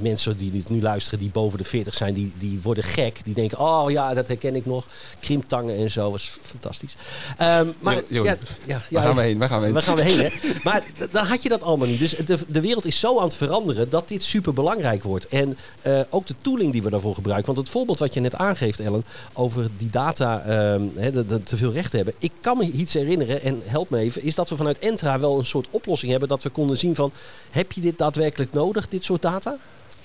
Mensen 0.00 0.36
die 0.36 0.50
dit 0.50 0.68
nu 0.68 0.82
luisteren, 0.82 1.18
die 1.18 1.30
boven 1.30 1.58
de 1.58 1.64
40 1.64 1.94
zijn, 1.94 2.14
die, 2.14 2.32
die 2.38 2.60
worden 2.62 2.84
gek. 2.84 3.20
Die 3.24 3.34
denken, 3.34 3.58
oh 3.58 3.90
ja, 3.90 4.14
dat 4.14 4.28
herken 4.28 4.54
ik 4.56 4.66
nog. 4.66 4.86
Krimptangen 5.20 5.76
en 5.76 5.90
zo, 5.90 6.10
was 6.10 6.38
fantastisch. 6.42 6.96
Ehm, 7.36 7.66
maar 7.80 8.02
Jo- 8.08 8.24
ja, 8.24 8.36
ja, 8.64 8.66
ja, 8.66 8.82
Waar 8.90 9.02
gaan 9.02 9.16
we 9.16 9.22
heen? 9.22 9.38
Waar 9.38 9.48
gaan 9.48 9.58
we 9.58 9.64
heen? 9.64 9.74
Waar 9.74 9.82
gaan 9.82 9.96
we 9.96 10.02
heen, 10.02 10.18
hè? 10.20 10.28
Maar 10.64 10.82
dan 11.10 11.26
had 11.26 11.42
je 11.42 11.48
dat 11.48 11.62
allemaal 11.62 11.86
niet. 11.86 11.98
Dus 11.98 12.10
de, 12.10 12.38
de 12.48 12.60
wereld 12.60 12.84
is 12.84 13.00
zo 13.00 13.18
aan 13.18 13.24
het 13.26 13.34
veranderen 13.34 13.90
dat 13.90 14.08
dit 14.08 14.22
super 14.22 14.52
belangrijk 14.52 15.02
wordt. 15.02 15.26
En 15.28 15.58
eh, 15.82 16.00
ook 16.10 16.26
de 16.26 16.34
tooling 16.40 16.72
die 16.72 16.82
we 16.82 16.90
daarvoor 16.90 17.14
gebruiken. 17.14 17.46
Want 17.46 17.58
het 17.58 17.68
voorbeeld 17.76 17.98
wat 17.98 18.14
je 18.14 18.20
net 18.20 18.34
aangeeft, 18.34 18.80
Ellen, 18.80 19.04
over 19.32 19.68
die 19.76 19.90
data, 19.90 20.40
ehm, 20.40 20.82
hè, 20.94 21.10
de, 21.12 21.26
de- 21.26 21.42
te 21.42 21.56
veel 21.56 21.72
rechten 21.72 21.96
hebben. 21.96 22.14
Ik 22.18 22.32
kan 22.40 22.56
me 22.58 22.64
iets 22.70 22.94
herinneren, 22.94 23.42
en 23.42 23.62
help 23.64 23.90
me 23.90 23.98
even, 23.98 24.22
is 24.22 24.34
dat 24.34 24.48
we 24.48 24.56
vanuit 24.56 24.78
Entra 24.78 25.18
wel 25.20 25.38
een 25.38 25.46
soort 25.46 25.66
oplossing 25.70 26.10
hebben. 26.10 26.28
Dat 26.28 26.42
we 26.42 26.48
konden 26.48 26.78
zien 26.78 26.94
van, 26.94 27.12
heb 27.50 27.72
je 27.72 27.80
dit 27.80 27.98
daadwerkelijk 27.98 28.52
nodig, 28.52 28.88
dit 28.88 29.04
soort 29.04 29.22
data? 29.22 29.55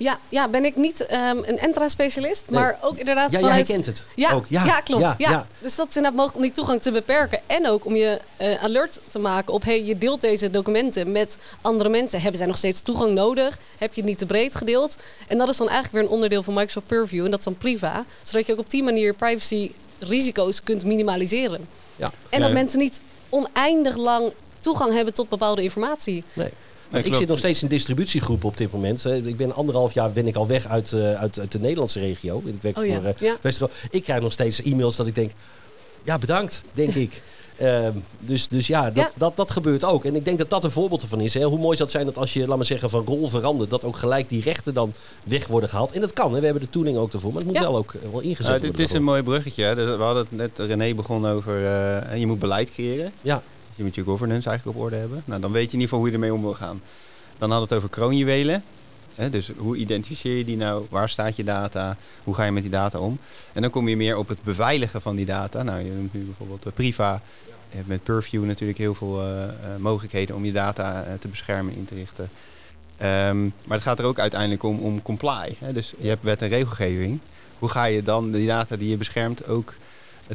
Ja, 0.01 0.19
ja 0.29 0.47
ben 0.47 0.65
ik 0.65 0.75
niet 0.75 1.05
ehm, 1.05 1.37
een 1.37 1.59
Entra-specialist, 1.59 2.43
Nee. 2.47 2.59
maar 2.59 2.77
ook 2.81 2.97
inderdaad 2.97 3.31
Ja, 3.31 3.39
jij 3.39 3.49
herkent 3.49 3.85
het. 3.85 4.05
Ja, 4.15 4.31
ook. 4.31 4.45
ja, 4.49 4.81
klopt. 4.81 5.01
Ja, 5.01 5.15
Ja, 5.17 5.29
ja. 5.29 5.47
Dus 5.59 5.75
dat 5.75 5.87
is 5.89 5.95
inderdaad 5.95 6.19
mogelijk 6.19 6.35
om 6.35 6.41
die 6.41 6.51
toegang 6.51 6.81
te 6.81 6.91
beperken. 6.91 7.39
En 7.47 7.67
ook 7.67 7.85
om 7.85 7.95
je 7.95 8.19
eh, 8.37 8.63
alert 8.63 8.99
te 9.09 9.19
maken 9.19 9.53
op... 9.53 9.63
hey, 9.63 9.83
je 9.83 9.97
deelt 9.97 10.21
deze 10.21 10.49
documenten 10.49 11.11
met 11.11 11.37
andere 11.61 11.89
mensen. 11.89 12.19
Hebben 12.21 12.37
zij 12.37 12.47
nog 12.47 12.57
steeds 12.57 12.81
toegang 12.81 13.11
nodig? 13.13 13.57
Heb 13.77 13.93
je 13.93 14.01
het 14.01 14.09
niet 14.09 14.17
te 14.17 14.25
breed 14.25 14.55
gedeeld? 14.55 14.97
En 15.27 15.37
dat 15.37 15.49
is 15.49 15.57
dan 15.57 15.69
eigenlijk 15.69 15.97
weer 15.97 16.03
een 16.07 16.15
onderdeel 16.15 16.43
van 16.43 16.53
Microsoft 16.53 16.87
Purview. 16.87 17.25
En 17.25 17.29
dat 17.31 17.39
is 17.39 17.45
dan 17.45 17.57
Priva. 17.57 18.05
Zodat 18.23 18.45
je 18.47 18.53
ook 18.53 18.59
op 18.59 18.69
die 18.69 18.83
manier 18.83 19.13
privacy 19.13 19.71
risico's 19.99 20.63
kunt 20.63 20.85
minimaliseren. 20.85 21.67
Ja. 21.95 22.11
En 22.29 22.39
Ja. 22.39 22.45
dat 22.45 22.53
mensen 22.53 22.79
niet 22.79 23.01
oneindig 23.29 23.95
lang 23.95 24.31
toegang 24.59 24.93
hebben 24.93 25.13
tot 25.13 25.29
bepaalde 25.29 25.63
informatie. 25.63 26.23
Nee. 26.33 26.49
Nee, 26.91 26.99
ik 26.99 27.05
klopt. 27.05 27.17
zit 27.17 27.27
nog 27.27 27.37
steeds 27.39 27.61
in 27.63 27.67
distributiegroepen 27.67 28.47
op 28.49 28.57
dit 28.57 28.71
moment. 28.71 29.05
Eh, 29.05 29.25
Ik 29.25 29.37
ben 29.37 29.55
anderhalf 29.55 29.93
jaar 29.93 30.11
ben 30.11 30.27
ik 30.27 30.35
al 30.35 30.47
weg 30.47 30.67
uit, 30.67 30.93
eh, 30.93 31.13
uit, 31.13 31.39
uit 31.39 31.51
de 31.51 31.59
Nederlandse 31.59 31.99
regio. 31.99 32.41
Ik 32.45 32.55
werk 32.61 32.77
Oh 32.77 32.85
ja, 32.85 32.95
voor 32.95 33.05
eh 33.05 33.59
ja. 33.59 33.67
Ik 33.89 34.03
krijg 34.03 34.21
nog 34.21 34.31
steeds 34.31 34.61
e-mails 34.61 34.95
dat 34.95 35.07
ik 35.07 35.15
denk, 35.15 35.31
ja 36.03 36.17
bedankt, 36.17 36.63
denk 36.73 36.93
ik. 36.95 37.21
Ehm, 37.57 37.91
dus, 38.19 38.47
dus 38.47 38.67
ja, 38.67 38.83
dat, 38.85 38.95
Ja. 38.95 39.11
Dat, 39.15 39.35
dat 39.35 39.51
gebeurt 39.51 39.83
ook. 39.83 40.05
En 40.05 40.15
ik 40.15 40.25
denk 40.25 40.37
dat 40.37 40.49
dat 40.49 40.63
een 40.63 40.71
voorbeeld 40.71 41.01
ervan 41.01 41.19
is. 41.21 41.33
Hè. 41.33 41.43
Hoe 41.43 41.57
mooi 41.59 41.75
zou 41.75 41.81
het 41.81 41.91
zijn 41.91 42.05
dat 42.05 42.17
als 42.17 42.33
je, 42.33 42.47
laat 42.47 42.57
maar 42.57 42.65
zeggen, 42.65 42.89
van 42.89 43.05
rol 43.05 43.29
verandert, 43.29 43.69
dat 43.69 43.83
ook 43.83 43.97
gelijk 43.97 44.29
die 44.29 44.41
rechten 44.41 44.73
dan 44.73 44.93
weg 45.23 45.47
worden 45.47 45.69
gehaald. 45.69 45.91
En 45.91 46.01
dat 46.01 46.13
kan, 46.13 46.33
hè. 46.33 46.39
we 46.39 46.45
hebben 46.45 46.63
de 46.63 46.69
tooling 46.69 46.97
ook 46.97 47.13
ervoor, 47.13 47.29
maar 47.31 47.41
het 47.41 47.47
moet 47.51 47.55
Ja. 47.59 47.61
wel 47.63 47.75
ook 47.77 47.93
wel 48.11 48.19
ingezet 48.21 48.45
Nou, 48.47 48.59
worden. 48.59 48.75
dit 48.77 48.89
is 48.89 48.93
een 48.95 49.03
mooi 49.03 49.23
bruggetje. 49.23 49.63
hè. 49.63 49.75
Dus 49.75 49.95
we 49.97 50.03
hadden 50.03 50.23
het 50.29 50.37
net, 50.57 50.67
René 50.67 50.93
begon 50.93 51.27
over, 51.27 51.65
eh, 51.65 52.17
je 52.19 52.27
moet 52.27 52.39
beleid 52.39 52.71
creëren. 52.71 53.11
Ja, 53.21 53.43
je 53.81 53.87
moet 53.87 53.95
je 53.95 54.11
governance 54.11 54.49
eigenlijk 54.49 54.77
op 54.77 54.83
orde 54.83 54.95
hebben. 54.95 55.21
Nou, 55.25 55.41
dan 55.41 55.51
weet 55.51 55.71
je 55.71 55.77
in 55.77 55.79
ieder 55.79 55.87
geval 55.87 55.99
hoe 55.99 56.07
je 56.07 56.13
ermee 56.13 56.33
om 56.33 56.41
wil 56.41 56.53
gaan. 56.53 56.81
Dan 57.37 57.49
hadden 57.49 57.67
we 57.67 57.73
het 57.73 57.83
over 57.83 57.89
kroonjuwelen. 57.89 58.63
Dus 59.29 59.51
hoe 59.57 59.77
identificeer 59.77 60.37
je 60.37 60.45
die 60.45 60.57
nou? 60.57 60.85
Waar 60.89 61.09
staat 61.09 61.35
je 61.35 61.43
data? 61.43 61.97
Hoe 62.23 62.35
ga 62.35 62.43
je 62.43 62.51
met 62.51 62.61
die 62.61 62.71
data 62.71 62.99
om? 62.99 63.19
En 63.53 63.61
dan 63.61 63.71
kom 63.71 63.87
je 63.87 63.97
meer 63.97 64.17
op 64.17 64.27
het 64.27 64.43
beveiligen 64.43 65.01
van 65.01 65.15
die 65.15 65.25
data. 65.25 65.63
Nou, 65.63 65.83
je 65.83 65.91
noemt 65.91 66.13
nu 66.13 66.23
bijvoorbeeld 66.23 66.65
eh, 66.65 66.71
Priva. 66.73 67.21
Je 67.69 67.77
hebt 67.77 67.87
met 67.87 68.03
Purview 68.03 68.45
natuurlijk 68.45 68.79
heel 68.79 68.93
veel 68.93 69.21
eh, 69.21 69.43
eh, 69.43 69.51
mogelijkheden 69.79 70.35
om 70.35 70.45
je 70.45 70.51
data 70.51 71.05
te 71.19 71.27
beschermen 71.27 71.73
en 71.73 71.79
in 71.79 71.85
te 71.85 71.95
richten. 71.95 72.29
Ehm, 72.97 73.43
maar 73.43 73.77
het 73.77 73.81
gaat 73.81 73.99
er 73.99 74.05
ook 74.05 74.19
uiteindelijk 74.19 74.63
om, 74.63 74.79
om 74.79 75.01
comply. 75.01 75.55
Dus 75.73 75.93
je 75.97 76.07
hebt 76.07 76.23
wet 76.23 76.41
en 76.41 76.49
regelgeving. 76.49 77.19
Hoe 77.59 77.69
ga 77.69 77.85
je 77.85 78.03
dan 78.03 78.31
die 78.31 78.47
data 78.47 78.75
die 78.75 78.89
je 78.89 78.97
beschermt 78.97 79.47
ook 79.47 79.75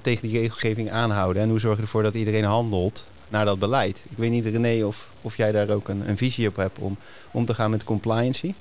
tegen 0.02 0.28
die 0.28 0.38
regelgeving 0.38 0.90
aanhouden? 0.90 1.42
En 1.42 1.48
hoe 1.48 1.60
zorg 1.60 1.76
je 1.76 1.82
ervoor 1.82 2.02
dat 2.02 2.14
iedereen 2.14 2.44
handelt 2.44 3.06
naar 3.28 3.44
dat 3.44 3.58
beleid? 3.58 4.02
Ik 4.10 4.16
weet 4.16 4.30
niet, 4.30 4.46
René, 4.46 4.84
of, 4.84 5.08
of 5.22 5.36
jij 5.36 5.52
daar 5.52 5.70
ook 5.70 5.88
een, 5.88 6.08
een 6.08 6.16
visie 6.16 6.48
op 6.48 6.56
hebt 6.56 6.78
om 6.78 6.96
om 7.30 7.44
te 7.44 7.54
gaan 7.54 7.70
met 7.70 7.84
compliancy. 7.84 8.54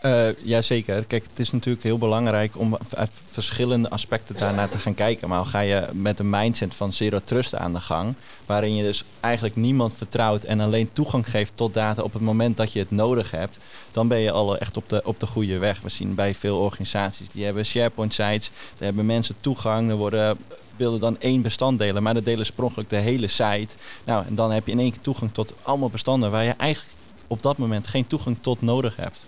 Eh 0.00 0.28
jazeker. 0.42 1.04
Kijk, 1.04 1.26
het 1.28 1.38
is 1.38 1.50
natuurlijk 1.50 1.84
heel 1.84 1.98
belangrijk 1.98 2.58
om 2.58 2.78
uit 2.90 3.10
verschillende 3.30 3.90
aspecten 3.90 4.36
daarnaar 4.36 4.68
te 4.68 4.78
gaan 4.78 4.94
kijken. 4.94 5.28
Maar 5.28 5.38
al 5.38 5.44
ga 5.44 5.60
je 5.60 5.88
met 5.92 6.18
een 6.18 6.30
mindset 6.30 6.74
van 6.74 6.92
zero 6.92 7.20
trust 7.24 7.54
aan 7.54 7.72
de 7.72 7.80
gang, 7.80 8.14
waarin 8.46 8.74
je 8.74 8.82
dus 8.82 9.04
eigenlijk 9.20 9.56
niemand 9.56 9.94
vertrouwt 9.96 10.44
en 10.44 10.60
alleen 10.60 10.92
toegang 10.92 11.30
geeft 11.30 11.52
tot 11.54 11.74
data 11.74 12.02
op 12.02 12.12
het 12.12 12.22
moment 12.22 12.56
dat 12.56 12.72
je 12.72 12.78
het 12.78 12.90
nodig 12.90 13.30
hebt, 13.30 13.58
dan 13.90 14.08
ben 14.08 14.18
je 14.18 14.30
al 14.30 14.58
echt 14.58 14.76
op 14.76 14.88
de, 14.88 15.00
op 15.04 15.20
de 15.20 15.26
goede 15.26 15.58
weg. 15.58 15.80
We 15.80 15.88
zien 15.88 16.14
bij 16.14 16.34
veel 16.34 16.58
organisaties, 16.58 17.28
die 17.28 17.44
hebben 17.44 17.64
SharePoint 17.64 18.14
sites, 18.14 18.50
daar 18.50 18.86
hebben 18.86 19.06
mensen 19.06 19.34
toegang, 19.40 19.90
er 19.90 19.96
worden 19.96 20.38
wilden 20.76 21.00
dan 21.00 21.20
één 21.20 21.42
bestand 21.42 21.78
delen, 21.78 22.02
maar 22.02 22.14
dat 22.14 22.24
delen 22.24 22.46
sprongelijk 22.46 22.90
de 22.90 22.96
hele 22.96 23.26
site. 23.26 23.74
Nou, 24.04 24.26
en 24.26 24.34
dan 24.34 24.50
heb 24.50 24.66
je 24.66 24.72
in 24.72 24.78
één 24.78 24.90
keer 24.90 25.00
toegang 25.00 25.34
tot 25.34 25.52
allemaal 25.62 25.90
bestanden 25.90 26.30
waar 26.30 26.44
je 26.44 26.54
eigenlijk 26.56 26.94
op 27.26 27.42
dat 27.42 27.58
moment 27.58 27.86
geen 27.86 28.06
toegang 28.06 28.36
tot 28.40 28.62
nodig 28.62 28.96
hebt. 28.96 29.24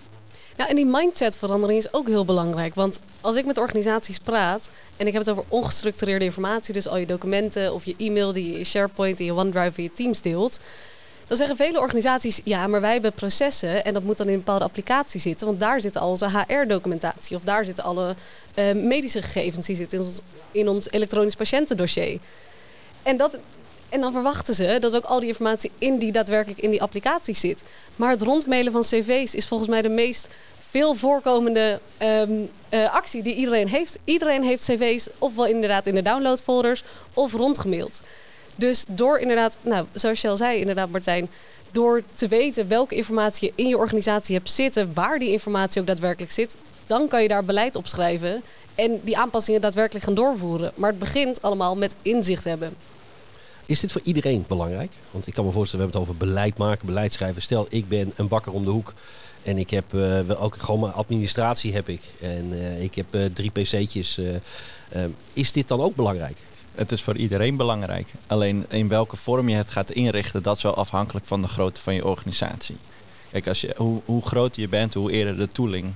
Ja, 0.57 0.69
en 0.69 0.75
die 0.75 0.85
mindsetverandering 0.85 1.79
is 1.79 1.93
ook 1.93 2.07
heel 2.07 2.25
belangrijk. 2.25 2.75
Want 2.75 2.99
als 3.21 3.35
ik 3.35 3.45
met 3.45 3.57
organisaties 3.57 4.19
praat 4.19 4.69
en 4.97 5.07
ik 5.07 5.13
heb 5.13 5.25
het 5.25 5.31
over 5.31 5.43
ongestructureerde 5.47 6.25
informatie, 6.25 6.73
dus 6.73 6.87
al 6.87 6.97
je 6.97 7.05
documenten 7.05 7.73
of 7.73 7.85
je 7.85 7.95
e-mail 7.97 8.33
die 8.33 8.51
je 8.51 8.57
in 8.57 8.65
SharePoint, 8.65 9.19
in 9.19 9.25
je 9.25 9.33
OneDrive, 9.33 9.77
in 9.77 9.83
je 9.83 9.93
Teams 9.93 10.21
deelt, 10.21 10.59
dan 11.29 11.37
zeggen 11.37 11.57
vele 11.57 11.79
organisaties, 11.79 12.41
ja, 12.43 12.67
maar 12.67 12.81
wij 12.81 12.93
hebben 12.93 13.13
processen 13.13 13.85
en 13.85 13.93
dat 13.93 14.03
moet 14.03 14.17
dan 14.17 14.27
in 14.27 14.33
een 14.33 14.39
bepaalde 14.39 14.65
applicatie 14.65 15.19
zitten, 15.19 15.47
want 15.47 15.59
daar 15.59 15.81
zit 15.81 15.97
al 15.97 16.09
onze 16.09 16.29
HR-documentatie 16.29 17.35
of 17.35 17.41
daar 17.43 17.65
zitten 17.65 17.83
alle 17.83 18.15
eh, 18.53 18.71
medische 18.73 19.21
gegevens, 19.21 19.65
die 19.65 19.75
zitten 19.75 19.99
in 19.99 20.05
ons, 20.05 20.19
in 20.51 20.67
ons 20.67 20.91
elektronisch 20.91 21.35
patiëntendossier. 21.35 22.19
En 23.03 23.17
dat, 23.17 23.37
en 23.89 24.01
dan 24.01 24.11
verwachten 24.11 24.53
ze 24.53 24.77
dat 24.79 24.95
ook 24.95 25.03
al 25.03 25.19
die 25.19 25.27
informatie 25.27 25.71
in 25.77 25.97
die 25.97 26.11
daadwerkelijk 26.11 26.61
in 26.61 26.71
die 26.71 26.81
applicatie 26.81 27.35
zit. 27.35 27.63
Maar 27.95 28.09
het 28.09 28.21
rondmailen 28.21 28.71
van 28.71 28.81
cv's 28.81 29.33
is 29.33 29.47
volgens 29.47 29.69
mij 29.69 29.81
de 29.81 29.89
meest 29.89 30.27
veel 30.69 30.95
voorkomende 30.95 31.79
ehm, 31.97 32.31
eh, 32.69 32.93
actie 32.93 33.23
die 33.23 33.35
iedereen 33.35 33.67
heeft. 33.67 33.97
Iedereen 34.03 34.43
heeft 34.43 34.63
cv's 34.63 35.07
ofwel 35.17 35.45
inderdaad 35.45 35.87
in 35.87 35.95
de 35.95 36.01
downloadfolders 36.01 36.83
of 37.13 37.33
rondgemaild. 37.33 38.01
Dus 38.59 38.85
door 38.87 39.19
inderdaad, 39.19 39.57
nou, 39.61 39.85
zoals 39.93 40.21
je 40.21 40.27
al 40.27 40.37
zei 40.37 40.59
inderdaad 40.59 40.89
Martijn, 40.89 41.29
door 41.71 42.03
te 42.13 42.27
weten 42.27 42.67
welke 42.67 42.95
informatie 42.95 43.47
je 43.47 43.63
in 43.63 43.67
je 43.67 43.77
organisatie 43.77 44.35
hebt 44.35 44.51
zitten, 44.51 44.93
waar 44.93 45.19
die 45.19 45.31
informatie 45.31 45.81
ook 45.81 45.87
daadwerkelijk 45.87 46.31
zit, 46.31 46.57
dan 46.85 47.07
kan 47.07 47.21
je 47.21 47.27
daar 47.27 47.45
beleid 47.45 47.75
op 47.75 47.87
schrijven 47.87 48.41
en 48.75 48.99
die 49.03 49.17
aanpassingen 49.17 49.61
daadwerkelijk 49.61 50.05
gaan 50.05 50.13
doorvoeren. 50.13 50.71
Maar 50.75 50.89
het 50.89 50.99
begint 50.99 51.41
allemaal 51.41 51.75
met 51.75 51.95
inzicht 52.01 52.43
hebben. 52.43 52.73
Is 53.65 53.79
dit 53.79 53.91
voor 53.91 54.01
iedereen 54.03 54.45
belangrijk? 54.47 54.91
Want 55.11 55.27
ik 55.27 55.33
kan 55.33 55.45
me 55.45 55.51
voorstellen, 55.51 55.85
we 55.85 55.91
hebben 55.91 56.09
het 56.09 56.17
over 56.19 56.33
beleid 56.33 56.57
maken, 56.57 56.85
beleid 56.85 57.13
schrijven. 57.13 57.41
Stel, 57.41 57.65
ik 57.69 57.89
ben 57.89 58.13
een 58.15 58.27
bakker 58.27 58.51
om 58.51 58.63
de 58.63 58.69
hoek 58.69 58.93
en 59.43 59.57
ik 59.57 59.69
heb 59.69 59.91
wel 59.91 60.37
ook 60.37 60.55
gewoon 60.59 60.79
mijn 60.79 60.93
administratie 60.93 61.73
heb 61.73 61.89
ik. 61.89 62.01
En 62.21 62.49
eh, 62.53 62.83
ik 62.83 62.95
heb 62.95 63.05
eh, 63.09 63.25
drie 63.33 63.51
pc'tjes. 63.51 64.19
is 65.33 65.51
dit 65.51 65.67
dan 65.67 65.81
ook 65.81 65.95
belangrijk? 65.95 66.37
Het 66.75 66.91
is 66.91 67.03
voor 67.03 67.15
iedereen 67.15 67.57
belangrijk. 67.57 68.07
Alleen 68.27 68.65
in 68.69 68.87
welke 68.87 69.15
vorm 69.15 69.49
je 69.49 69.55
het 69.55 69.71
gaat 69.71 69.91
inrichten, 69.91 70.43
dat 70.43 70.57
is 70.57 70.63
wel 70.63 70.75
afhankelijk 70.75 71.25
van 71.25 71.41
de 71.41 71.47
grootte 71.47 71.81
van 71.81 71.93
je 71.93 72.05
organisatie. 72.05 72.77
Kijk, 73.31 73.47
als 73.47 73.61
je, 73.61 73.73
hoe, 73.77 74.01
hoe 74.05 74.25
groter 74.25 74.61
je 74.61 74.67
bent, 74.67 74.93
hoe 74.93 75.11
eerder 75.11 75.37
de 75.37 75.47
tooling 75.47 75.93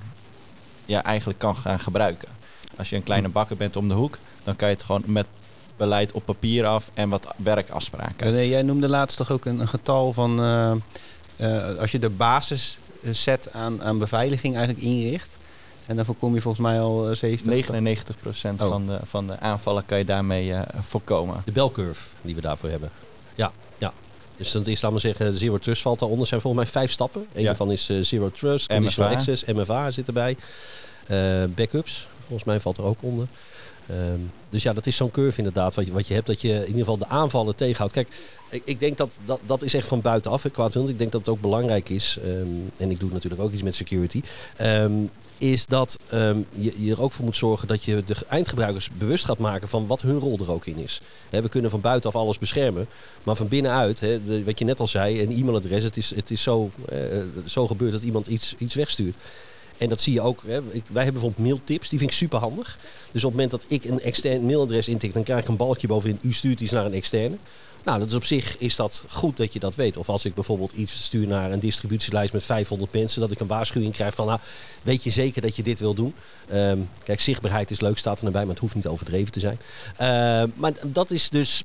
je 0.85 0.95
eigenlijk 0.95 1.39
kan 1.39 1.55
gaan 1.55 1.79
gebruiken. 1.79 2.29
Als 2.77 2.89
je 2.89 2.95
een 2.95 3.03
kleine 3.03 3.29
bakker 3.29 3.57
bent 3.57 3.75
om 3.75 3.87
de 3.87 3.93
hoek, 3.93 4.17
dan 4.43 4.55
kan 4.55 4.67
je 4.67 4.73
het 4.73 4.83
gewoon 4.83 5.03
met 5.05 5.25
beleid 5.77 6.11
op 6.11 6.25
papier 6.25 6.65
af 6.65 6.89
en 6.93 7.09
wat 7.09 7.27
werkafspraken. 7.37 8.31
René, 8.31 8.41
jij 8.41 8.61
noemde 8.61 8.89
laatst 8.89 9.17
toch 9.17 9.31
ook 9.31 9.45
een, 9.45 9.59
een 9.59 9.67
getal 9.67 10.13
van 10.13 10.39
eh, 10.39 10.71
eh, 11.35 11.77
als 11.77 11.91
je 11.91 11.99
de 11.99 12.09
basisset 12.09 13.53
aan, 13.53 13.83
aan 13.83 13.97
beveiliging 13.97 14.55
eigenlijk 14.55 14.85
inricht. 14.85 15.35
En 15.85 15.95
dan 15.95 16.05
voorkom 16.05 16.33
je 16.33 16.41
volgens 16.41 16.63
mij 16.67 16.79
al 16.79 17.09
eh, 17.09 17.15
70. 17.15 17.67
99% 17.67 18.61
Oh. 18.61 18.67
van, 18.67 18.85
de, 18.87 18.99
van 19.03 19.27
de 19.27 19.39
aanvallen 19.39 19.85
kan 19.85 19.97
je 19.97 20.05
daarmee 20.05 20.53
eh, 20.53 20.61
voorkomen. 20.87 21.41
De 21.45 21.51
belcurve 21.51 22.07
die 22.21 22.35
we 22.35 22.41
daarvoor 22.41 22.69
hebben. 22.69 22.89
Ja, 23.35 23.51
ja. 23.77 23.93
Dus 24.37 24.51
dat 24.51 24.67
is, 24.67 24.81
laten 24.81 24.97
we 24.97 25.03
zeggen, 25.07 25.35
Zero 25.35 25.57
Trust 25.57 25.81
valt 25.81 25.99
daaronder. 25.99 26.27
zijn 26.27 26.41
volgens 26.41 26.63
mij 26.63 26.71
vijf 26.71 26.91
stappen. 26.91 27.25
Eén 27.33 27.41
Ja. 27.41 27.45
daarvan 27.47 27.71
is 27.71 27.89
eh, 27.89 27.97
Zero 28.01 28.29
Trust, 28.31 28.67
Conditional 28.67 29.09
MFA. 29.09 29.19
Access, 29.19 29.45
MFA 29.45 29.91
zit 29.91 30.07
erbij. 30.07 30.37
Eh, 31.07 31.43
backups, 31.55 32.07
volgens 32.19 32.43
mij 32.43 32.59
valt 32.59 32.77
er 32.77 32.83
ook 32.83 32.97
onder. 33.01 33.27
Ehm, 33.87 34.19
dus 34.49 34.63
ja, 34.63 34.73
dat 34.73 34.85
is 34.85 34.95
zo'n 34.95 35.11
curve 35.11 35.37
inderdaad, 35.37 35.75
wat 35.75 35.85
je, 35.85 35.91
wat 35.91 36.07
je 36.07 36.13
hebt, 36.13 36.27
dat 36.27 36.41
je 36.41 36.53
in 36.53 36.59
ieder 36.59 36.79
geval 36.79 36.97
de 36.97 37.07
aanvallen 37.07 37.55
tegenhoudt. 37.55 37.93
Kijk, 37.93 38.07
ik, 38.49 38.61
ik 38.65 38.79
denk 38.79 38.97
dat, 38.97 39.11
dat 39.25 39.39
dat 39.45 39.61
is 39.63 39.73
echt 39.73 39.87
van 39.87 40.01
buitenaf, 40.01 40.45
kwaadwillend. 40.51 40.91
Ik 40.91 40.97
denk 40.97 41.11
dat 41.11 41.21
het 41.21 41.29
ook 41.29 41.41
belangrijk 41.41 41.89
is, 41.89 42.17
ehm, 42.23 42.47
en 42.77 42.91
ik 42.91 42.99
doe 42.99 43.11
natuurlijk 43.11 43.41
ook 43.41 43.51
iets 43.51 43.61
met 43.61 43.75
security, 43.75 44.21
ehm, 44.57 44.91
is 45.37 45.65
dat 45.65 45.97
je, 46.09 46.83
je 46.83 46.91
er 46.91 47.01
ook 47.01 47.11
voor 47.11 47.25
moet 47.25 47.37
zorgen 47.37 47.67
dat 47.67 47.83
je 47.83 48.03
de 48.05 48.15
eindgebruikers 48.27 48.89
bewust 48.97 49.25
gaat 49.25 49.37
maken 49.37 49.67
van 49.67 49.87
wat 49.87 50.01
hun 50.01 50.19
rol 50.19 50.39
er 50.39 50.51
ook 50.51 50.65
in 50.65 50.77
is. 50.77 51.01
We 51.29 51.49
kunnen 51.49 51.71
van 51.71 51.81
buitenaf 51.81 52.15
alles 52.15 52.37
beschermen, 52.37 52.87
maar 53.23 53.35
van 53.35 53.47
binnenuit, 53.47 54.01
wat 54.45 54.59
je 54.59 54.65
net 54.65 54.79
al 54.79 54.87
zei, 54.87 55.21
een 55.21 55.31
e-mailadres, 55.31 55.83
het 55.83 55.97
is, 55.97 56.15
het 56.15 56.31
is 56.31 56.41
zo, 56.41 56.71
eh, 56.89 56.97
zo 57.45 57.67
gebeurd 57.67 57.91
dat 57.91 58.01
iemand 58.01 58.27
iets, 58.27 58.55
iets 58.57 58.75
wegstuurt. 58.75 59.15
En 59.77 59.89
dat 59.89 60.01
zie 60.01 60.13
je 60.13 60.21
ook. 60.21 60.41
Hè. 60.45 60.61
Wij 60.63 60.73
hebben 60.73 61.13
bijvoorbeeld 61.13 61.37
mailtips, 61.37 61.89
die 61.89 61.99
vind 61.99 62.11
ik 62.11 62.17
super 62.17 62.39
handig. 62.39 62.77
Dus 63.11 63.23
op 63.23 63.31
het 63.31 63.39
moment 63.39 63.51
dat 63.51 63.65
ik 63.67 63.85
een 63.85 64.01
extern 64.01 64.45
mailadres 64.45 64.87
intik, 64.87 65.13
dan 65.13 65.23
krijg 65.23 65.41
ik 65.41 65.47
een 65.47 65.57
balkje 65.57 65.87
bovenin. 65.87 66.19
U 66.21 66.33
stuurt 66.33 66.61
iets 66.61 66.71
naar 66.71 66.85
een 66.85 66.93
externe. 66.93 67.37
Nou, 67.83 67.99
dat 67.99 68.07
is 68.07 68.13
op 68.13 68.25
zich 68.25 68.57
is 68.57 68.75
dat 68.75 69.03
goed 69.09 69.37
dat 69.37 69.53
je 69.53 69.59
dat 69.59 69.75
weet. 69.75 69.97
Of 69.97 70.09
als 70.09 70.25
ik 70.25 70.33
bijvoorbeeld 70.33 70.71
iets 70.71 71.03
stuur 71.03 71.27
naar 71.27 71.51
een 71.51 71.59
distributielijst 71.59 72.33
met 72.33 72.43
500 72.43 72.93
mensen, 72.93 73.21
dat 73.21 73.31
ik 73.31 73.39
een 73.39 73.47
waarschuwing 73.47 73.93
krijg 73.93 74.15
van, 74.15 74.27
nou, 74.27 74.39
weet 74.81 75.03
je 75.03 75.09
zeker 75.09 75.41
dat 75.41 75.55
je 75.55 75.63
dit 75.63 75.79
wil 75.79 75.93
doen? 75.93 76.13
Ehm, 76.49 76.77
kijk, 77.03 77.19
zichtbaarheid 77.19 77.71
is 77.71 77.79
leuk, 77.79 77.97
staat 77.97 78.19
er 78.19 78.25
erbij, 78.25 78.41
maar 78.41 78.51
het 78.51 78.59
hoeft 78.59 78.75
niet 78.75 78.87
overdreven 78.87 79.31
te 79.31 79.39
zijn. 79.39 79.59
Ehm, 79.97 80.49
maar 80.55 80.73
dat 80.83 81.11
is 81.11 81.29
dus 81.29 81.61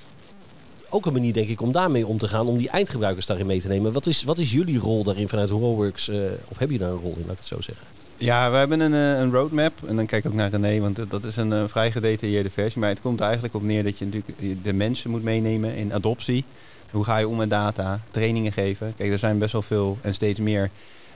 ook 0.89 1.07
een 1.07 1.13
manier, 1.13 1.33
denk 1.33 1.49
ik, 1.49 1.61
om 1.61 1.73
daarmee 1.73 2.07
om 2.07 2.19
te 2.19 2.29
gaan, 2.29 2.47
om 2.47 2.57
die 2.57 2.69
eindgebruikers 2.69 3.27
daarin 3.27 3.47
mee 3.47 3.61
te 3.61 3.69
nemen. 3.69 3.93
Wat 3.93 4.07
is, 4.07 4.23
wat 4.23 4.39
is 4.39 4.53
jullie 4.53 4.79
rol 4.79 5.05
daarin 5.05 5.29
vanuit 5.29 5.51
Rollworks? 5.51 6.09
eh, 6.09 6.17
of 6.49 6.59
heb 6.59 6.71
je 6.71 6.79
daar 6.79 6.91
een 6.91 7.01
rol 7.01 7.15
in, 7.17 7.23
laat 7.27 7.33
ik 7.33 7.39
het 7.39 7.47
zo 7.47 7.61
zeggen? 7.61 7.87
Ja, 8.21 8.51
we 8.51 8.57
hebben 8.57 8.81
een, 8.81 8.95
eh, 8.95 9.21
een 9.21 9.33
roadmap. 9.33 9.73
En 9.87 9.97
dan 9.97 10.07
kijk 10.07 10.25
ik 10.25 10.31
ook 10.31 10.37
naar 10.37 10.51
René, 10.51 10.81
want 10.81 11.11
dat- 11.11 11.25
is 11.25 11.37
een 11.37 11.53
eh, 11.53 11.65
vrij 11.67 11.93
gedetailleerde 11.93 12.51
versie. 12.51 12.81
Maar 12.81 12.89
het 12.89 13.01
komt 13.01 13.21
eigenlijk 13.21 13.55
op 13.55 13.63
neer 13.63 13.85
dat 13.85 13.99
je 13.99 14.05
natuurlijk 14.05 14.65
de 14.65 14.73
mensen 14.73 15.11
moet 15.11 15.23
meenemen 15.23 15.75
in 15.75 15.93
adoptie. 15.95 16.45
Hoe 16.91 17.05
ga 17.05 17.17
je 17.17 17.29
om 17.29 17.37
met 17.37 17.51
data? 17.51 18.01
Trainingen 18.11 18.53
geven. 18.53 18.95
Kijk, 18.97 19.11
er 19.11 19.19
zijn 19.19 19.39
best 19.39 19.53
wel 19.53 19.63
veel 19.63 19.99
en 20.03 20.15
steeds 20.15 20.41
meer, 20.41 20.71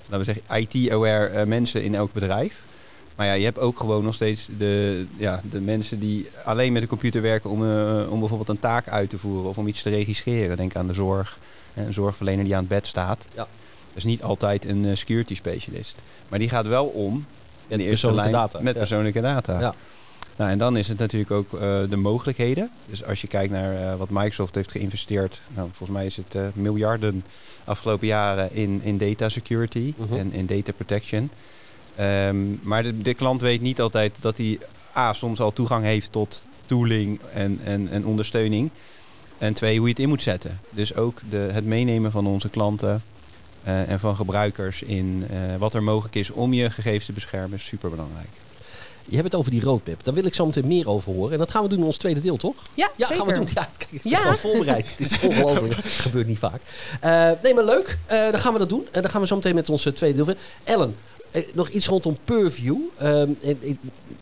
laten 0.09 0.27
we 0.27 0.33
zeggen, 0.33 0.61
IT-aware 0.63 1.27
eh, 1.27 1.47
mensen 1.47 1.83
in 1.83 1.95
elk 1.95 2.13
bedrijf. 2.13 2.63
Maar 3.17 3.27
ja, 3.27 3.33
je 3.33 3.45
hebt 3.45 3.59
ook 3.59 3.77
gewoon 3.79 4.05
nog 4.05 4.15
steeds 4.15 4.49
de, 4.59 5.07
ja, 5.17 5.41
de 5.51 5.61
mensen 5.61 5.99
die 5.99 6.29
alleen 6.45 6.73
met 6.73 6.83
de 6.83 6.89
computer 6.89 7.23
werken 7.23 7.51
om, 7.51 7.61
om 8.09 8.19
bijvoorbeeld 8.19 8.49
een 8.49 8.59
taak 8.59 8.89
uit 8.89 9.11
te 9.11 9.19
voeren 9.19 9.49
of 9.49 9.59
om 9.59 9.67
iets 9.67 9.83
te 9.83 9.91
registreren. 9.91 10.57
Denk 10.57 10.77
aan 10.77 10.87
de 10.87 10.95
zorg. 10.95 11.39
Een 11.75 11.93
zorgverlener 11.93 12.45
die 12.45 12.53
aan 12.55 12.61
het 12.61 12.69
bed 12.69 12.87
staat. 12.87 13.25
Ja. 13.35 13.47
Dat 13.95 13.97
is 13.97 14.05
niet 14.05 14.23
altijd 14.23 14.65
een 14.65 14.85
eh, 14.85 14.97
security 14.97 15.35
specialist. 15.35 15.97
Maar 16.29 16.39
die 16.39 16.49
gaat 16.49 16.67
wel 16.67 16.87
om 16.87 17.25
in 17.69 17.79
de 17.79 17.85
eerste 17.85 18.13
lijn 18.13 18.33
data. 18.33 18.61
met 18.61 18.77
persoonlijke 18.77 19.21
data. 19.21 19.61
Ja. 19.61 19.75
Nou, 20.37 20.51
en 20.51 20.59
dan 20.59 20.77
is 20.77 20.89
het 20.89 20.99
natuurlijk 20.99 21.31
ook 21.31 21.53
eh, 21.55 21.81
de 21.89 21.97
mogelijkheden. 21.97 22.71
Dus 22.89 23.05
als 23.05 23.21
je 23.21 23.27
kijkt 23.27 23.53
naar 23.53 23.75
eh, 23.93 23.97
wat 23.97 24.11
Microsoft 24.11 24.55
heeft 24.55 24.71
geïnvesteerd, 24.71 25.41
nou, 25.55 25.69
volgens 25.73 25.99
mij 25.99 26.07
is 26.07 26.17
het 26.17 26.37
miljarden 26.55 27.25
afgelopen 27.65 28.07
jaren 28.07 28.55
in, 28.55 28.81
in 28.85 28.99
data 28.99 29.29
security 29.29 29.95
Mhm. 29.97 30.15
en 30.15 30.33
in 30.33 30.47
data 30.47 30.73
protection. 30.73 31.31
Ehm, 31.97 32.37
maar 32.63 32.83
de, 32.83 32.99
de 33.03 33.15
klant 33.15 33.41
weet 33.41 33.61
niet 33.61 33.81
altijd 33.81 34.17
dat 34.21 34.37
hij 34.37 34.59
A, 34.97 35.13
soms 35.13 35.41
al 35.41 35.53
toegang 35.53 35.85
heeft 35.85 36.13
tot 36.13 36.43
tooling 36.67 37.21
en, 37.35 37.61
en, 37.65 37.89
en 37.91 38.07
ondersteuning. 38.07 38.71
En 39.39 39.55
twee, 39.55 39.77
hoe 39.77 39.87
je 39.87 39.93
het 39.93 40.03
in 40.03 40.09
moet 40.09 40.23
zetten. 40.23 40.61
Dus 40.71 40.95
ook 40.95 41.21
de, 41.31 41.37
het 41.53 41.65
meenemen 41.65 42.11
van 42.11 42.27
onze 42.27 42.49
klanten 42.49 43.03
eh, 43.65 43.89
en 43.91 44.01
van 44.01 44.17
gebruikers 44.17 44.83
in 44.83 45.25
eh, 45.31 45.37
wat 45.59 45.75
er 45.75 45.83
mogelijk 45.83 46.15
is 46.15 46.31
om 46.31 46.53
je 46.53 46.71
gegevens 46.71 47.05
te 47.07 47.13
beschermen, 47.13 47.59
is 47.59 47.65
super 47.65 47.91
belangrijk. 47.91 48.29
Je 49.05 49.13
hebt 49.17 49.25
het 49.31 49.35
over 49.35 49.51
die 49.51 49.61
roadmap. 49.63 50.05
Daar 50.05 50.15
wil 50.15 50.25
ik 50.25 50.35
zo 50.35 50.47
meteen 50.47 50.67
meer 50.67 50.89
over 50.89 51.13
horen. 51.13 51.33
En 51.33 51.39
dat 51.39 51.51
gaan 51.51 51.63
we 51.63 51.69
doen 51.69 51.79
in 51.79 51.85
ons 51.85 51.97
tweede 51.97 52.21
deel, 52.21 52.37
toch? 52.37 52.55
Ja, 52.75 52.91
Ja, 52.97 53.07
zeker. 53.07 53.17
gaan 53.17 53.27
we 53.27 53.33
doen. 53.41 53.49
Ja, 53.55 53.69
kijk, 53.77 53.91
ik 53.93 54.03
ben 54.03 54.13
Ja. 54.13 54.19
gewoon 54.19 54.39
voorbereid. 54.39 54.91
Het 54.91 55.01
is 55.01 55.21
ongelooflijk. 55.29 55.75
Dat 55.83 55.85
gebeurt 55.93 56.27
niet 56.27 56.39
vaak. 56.39 56.61
Eh, 57.01 57.31
nee, 57.43 57.55
maar 57.55 57.65
leuk. 57.65 57.99
Eh, 58.07 58.31
dan 58.31 58.41
gaan 58.41 58.53
we 58.53 58.59
dat 58.59 58.69
doen. 58.69 58.87
En 58.93 59.03
dan 59.03 59.11
gaan 59.11 59.21
we 59.21 59.27
zo 59.27 59.35
meteen 59.37 59.55
met 59.55 59.71
ons 59.71 59.83
tweede 59.95 60.17
deel 60.17 60.25
verder. 60.25 60.43
Ellen, 60.65 60.97
nog 61.53 61.69
iets 61.69 61.87
rondom 61.87 62.17
Purview. 62.25 62.77
Ehm, 62.99 63.11
en, 63.43 63.59
eh, 63.63 63.75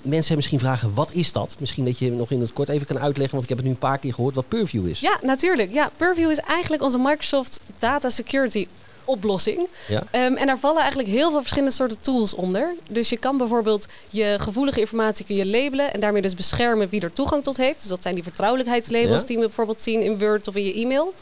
mensen 0.03 0.13
hebben 0.13 0.37
misschien 0.37 0.59
vragen, 0.59 0.95
wat 0.95 1.13
is 1.13 1.33
dat? 1.33 1.57
Misschien 1.59 1.85
dat 1.85 1.99
je 1.99 2.11
nog 2.11 2.31
in 2.31 2.41
het 2.41 2.53
kort 2.53 2.69
even 2.69 2.87
kan 2.87 2.99
uitleggen. 2.99 3.31
Want 3.31 3.43
ik 3.43 3.49
heb 3.49 3.59
het 3.59 3.67
nu 3.67 3.73
een 3.73 3.79
paar 3.79 3.99
keer 3.99 4.15
gehoord 4.15 4.35
wat 4.35 4.49
Purview 4.49 4.87
is. 4.89 5.01
Ja, 5.01 5.19
natuurlijk. 5.23 5.73
Ja, 5.73 5.91
Purview 5.97 6.31
is 6.31 6.39
eigenlijk 6.39 6.83
onze 6.83 6.99
Microsoft 6.99 7.61
Data 7.79 8.09
Security 8.11 8.67
oplossing. 9.11 9.69
Ja. 9.89 10.03
Ehm, 10.11 10.35
en 10.35 10.47
daar 10.47 10.59
vallen 10.59 10.81
eigenlijk 10.81 11.09
heel 11.09 11.31
veel 11.31 11.41
verschillende 11.41 11.75
soorten 11.75 12.01
tools 12.01 12.35
onder. 12.35 12.75
Dus 12.89 13.09
je 13.09 13.17
kan 13.17 13.37
bijvoorbeeld 13.37 13.87
je 14.11 14.37
gevoelige 14.41 14.81
informatie 14.81 15.25
kun 15.27 15.37
je 15.37 15.47
labelen 15.47 15.93
en 15.93 16.01
daarmee 16.01 16.23
dus 16.23 16.35
beschermen 16.35 16.89
wie 16.89 17.01
er 17.01 17.13
toegang 17.13 17.43
tot 17.43 17.57
heeft. 17.57 17.81
Dus 17.81 17.89
dat 17.89 18.03
zijn 18.03 18.15
die 18.15 18.23
vertrouwelijkheidslabels 18.25 19.21
Ja. 19.21 19.27
die 19.27 19.39
we 19.39 19.45
bijvoorbeeld 19.47 19.83
zien 19.83 20.01
in 20.03 20.19
Word 20.19 20.49
of 20.49 20.55
in 20.55 20.65
je 20.65 20.75
e-mail. 20.75 21.15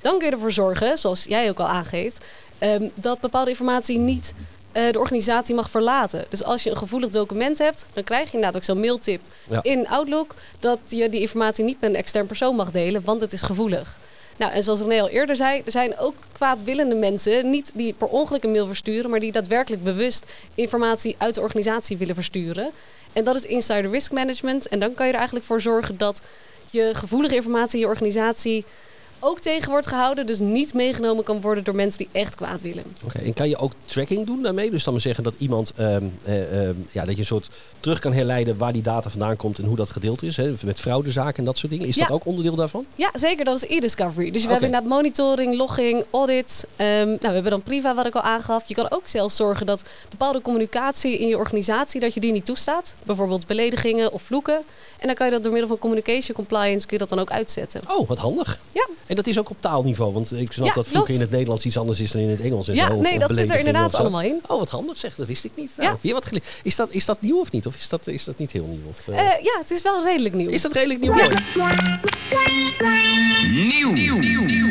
Dan 0.00 0.18
kun 0.18 0.26
je 0.26 0.32
ervoor 0.32 0.52
zorgen, 0.52 0.98
zoals 0.98 1.24
jij 1.24 1.48
ook 1.48 1.58
al 1.60 1.66
aangeeft, 1.68 2.24
ehm, 2.58 2.88
dat 2.94 3.20
bepaalde 3.20 3.50
informatie 3.50 3.98
niet 3.98 4.34
eh, 4.72 4.92
de 4.92 4.98
organisatie 4.98 5.54
mag 5.54 5.70
verlaten. 5.70 6.24
Dus 6.28 6.44
als 6.44 6.62
je 6.62 6.70
een 6.70 6.76
gevoelig 6.76 7.10
document 7.10 7.58
hebt, 7.58 7.86
dan 7.92 8.04
krijg 8.04 8.26
je 8.28 8.34
inderdaad 8.34 8.56
ook 8.56 8.64
zo'n 8.64 8.80
mailtip 8.80 9.20
Ja. 9.50 9.58
in 9.62 9.88
Outlook 9.88 10.34
dat 10.60 10.78
je 10.88 11.08
die 11.08 11.20
informatie 11.20 11.64
niet 11.64 11.80
met 11.80 11.90
een 11.90 11.96
extern 11.96 12.26
persoon 12.26 12.56
mag 12.56 12.70
delen, 12.70 13.02
want 13.04 13.20
het 13.20 13.32
is 13.32 13.42
gevoelig. 13.42 13.98
Nou, 14.40 14.52
en 14.52 14.62
zoals 14.62 14.80
René 14.80 15.00
al 15.00 15.08
eerder 15.08 15.36
zei, 15.36 15.62
er 15.64 15.72
zijn 15.72 15.98
ook 15.98 16.14
kwaadwillende 16.32 16.94
mensen, 16.94 17.50
niet 17.50 17.70
die 17.74 17.92
per 17.92 18.08
ongeluk 18.08 18.44
een 18.44 18.50
mail 18.50 18.66
versturen, 18.66 19.10
maar 19.10 19.20
die 19.20 19.32
daadwerkelijk 19.32 19.82
bewust 19.82 20.32
informatie 20.54 21.14
uit 21.18 21.34
de 21.34 21.40
organisatie 21.40 21.96
willen 21.96 22.14
versturen. 22.14 22.70
En 23.12 23.24
dat 23.24 23.36
is 23.36 23.44
insider 23.44 23.90
risk 23.90 24.12
management. 24.12 24.68
En 24.68 24.78
dan 24.78 24.94
kan 24.94 25.06
je 25.06 25.12
er 25.12 25.18
eigenlijk 25.18 25.46
voor 25.46 25.60
zorgen 25.60 25.96
dat 25.96 26.22
je 26.70 26.90
gevoelige 26.94 27.34
informatie 27.34 27.74
in 27.74 27.80
je 27.80 27.92
organisatie 27.92 28.64
ook 29.20 29.40
tegen 29.40 29.70
wordt 29.70 29.86
gehouden. 29.86 30.26
Dus 30.26 30.38
niet 30.38 30.74
meegenomen 30.74 31.24
kan 31.24 31.40
worden 31.40 31.64
door 31.64 31.74
mensen 31.74 31.98
die 31.98 32.08
echt 32.12 32.34
kwaad 32.34 32.62
willen. 32.62 32.84
Oké, 33.04 33.18
En 33.18 33.32
kan 33.32 33.48
je 33.48 33.56
ook 33.56 33.72
tracking 33.84 34.26
doen 34.26 34.42
daarmee? 34.42 34.70
Dus 34.70 34.84
dan 34.84 34.92
maar 34.92 35.02
zeggen 35.02 35.24
dat 35.24 35.34
iemand, 35.38 35.72
ehm, 35.76 36.04
eh, 36.24 36.68
ehm, 36.68 36.74
ja, 36.92 37.04
dat 37.04 37.14
je 37.14 37.20
een 37.20 37.26
soort 37.26 37.50
terug 37.80 37.98
kan 37.98 38.12
herleiden 38.12 38.56
waar 38.58 38.72
die 38.72 38.82
data 38.82 39.10
vandaan 39.10 39.36
komt 39.36 39.58
en 39.58 39.64
hoe 39.64 39.76
dat 39.76 39.90
gedeeld 39.90 40.22
is. 40.22 40.36
Hè? 40.36 40.52
Met 40.64 40.80
fraudezaken 40.80 41.36
en 41.38 41.44
dat 41.44 41.58
soort 41.58 41.72
dingen. 41.72 41.86
Is 41.88 41.94
Ja. 41.96 42.02
dat 42.06 42.10
ook 42.10 42.26
onderdeel 42.26 42.54
daarvan? 42.54 42.84
Ja, 42.94 43.10
zeker. 43.14 43.44
Dat 43.44 43.62
is 43.62 43.68
e-discovery. 43.76 44.30
Dus 44.30 44.44
we 44.44 44.50
hebben 44.50 44.66
inderdaad 44.68 44.90
monitoring, 44.90 45.56
logging, 45.56 46.04
audit. 46.10 46.66
Ehm, 46.76 46.88
nou, 47.06 47.18
we 47.20 47.26
hebben 47.28 47.50
dan 47.50 47.62
Priva, 47.62 47.94
wat 47.94 48.06
ik 48.06 48.14
al 48.14 48.20
aangaf. 48.22 48.64
Je 48.68 48.74
kan 48.74 48.90
ook 48.90 49.08
zelfs 49.08 49.36
zorgen 49.36 49.66
dat 49.66 49.82
bepaalde 50.10 50.42
communicatie 50.42 51.18
in 51.18 51.28
je 51.28 51.36
organisatie, 51.36 52.00
dat 52.00 52.14
je 52.14 52.20
die 52.20 52.32
niet 52.32 52.44
toestaat. 52.44 52.94
Bijvoorbeeld 53.02 53.46
beledigingen 53.46 54.12
of 54.12 54.22
vloeken. 54.22 54.56
En 54.98 55.06
dan 55.06 55.14
kan 55.14 55.26
je 55.26 55.32
dat 55.32 55.42
door 55.42 55.52
middel 55.52 55.68
van 55.68 55.78
communication 55.78 56.34
compliance, 56.36 56.86
kun 56.86 56.96
je 56.96 56.98
dat 56.98 57.08
dan 57.08 57.18
ook 57.18 57.30
uitzetten. 57.30 57.80
Oh, 57.88 58.08
wat 58.08 58.18
handig. 58.18 58.60
Ja. 58.72 58.86
En 59.10 59.16
dat 59.16 59.26
is 59.26 59.38
ook 59.38 59.50
op 59.50 59.56
taalniveau, 59.60 60.12
want 60.12 60.32
ik 60.32 60.52
snap 60.52 60.66
Ja, 60.66 60.72
dat 60.72 60.88
vroeger 60.88 61.14
in 61.14 61.20
het 61.20 61.30
Nederlands 61.30 61.64
iets 61.64 61.78
anders 61.78 62.00
is 62.00 62.10
dan 62.10 62.20
in 62.22 62.28
het 62.28 62.40
Engels. 62.40 62.68
En 62.68 62.74
Ja, 62.74 62.86
zo, 62.88 62.94
of- 62.94 63.02
nee, 63.02 63.18
dat 63.18 63.30
zit 63.34 63.50
er 63.50 63.58
inderdaad 63.58 63.94
allemaal 63.94 64.20
in. 64.22 64.40
Oh, 64.46 64.58
wat 64.58 64.68
handig 64.68 64.98
zeg, 64.98 65.14
dat 65.14 65.26
wist 65.26 65.44
ik 65.44 65.50
niet. 65.54 65.70
Ja. 65.76 65.82
Nou, 65.82 65.96
weer 66.00 66.12
wat 66.14 66.24
geleerd. 66.26 66.44
Is 66.62 66.76
dat, 66.76 66.88
is 66.90 67.04
dat 67.04 67.20
nieuw 67.20 67.40
of 67.40 67.50
niet? 67.52 67.66
Of 67.66 67.76
is 67.76 67.88
dat, 67.88 68.06
is 68.06 68.24
dat 68.24 68.38
niet 68.38 68.50
heel 68.50 68.66
nieuw? 68.66 68.90
Of, 68.90 69.08
eh, 69.08 69.18
Eh, 69.18 69.42
ja, 69.42 69.58
het 69.60 69.70
is 69.70 69.82
wel 69.82 70.04
redelijk 70.04 70.34
nieuw. 70.34 70.48
is 70.50 70.62
dat 70.62 70.72
redelijk 70.72 71.00
nieuw? 71.00 71.12
Mooi. 71.12 71.28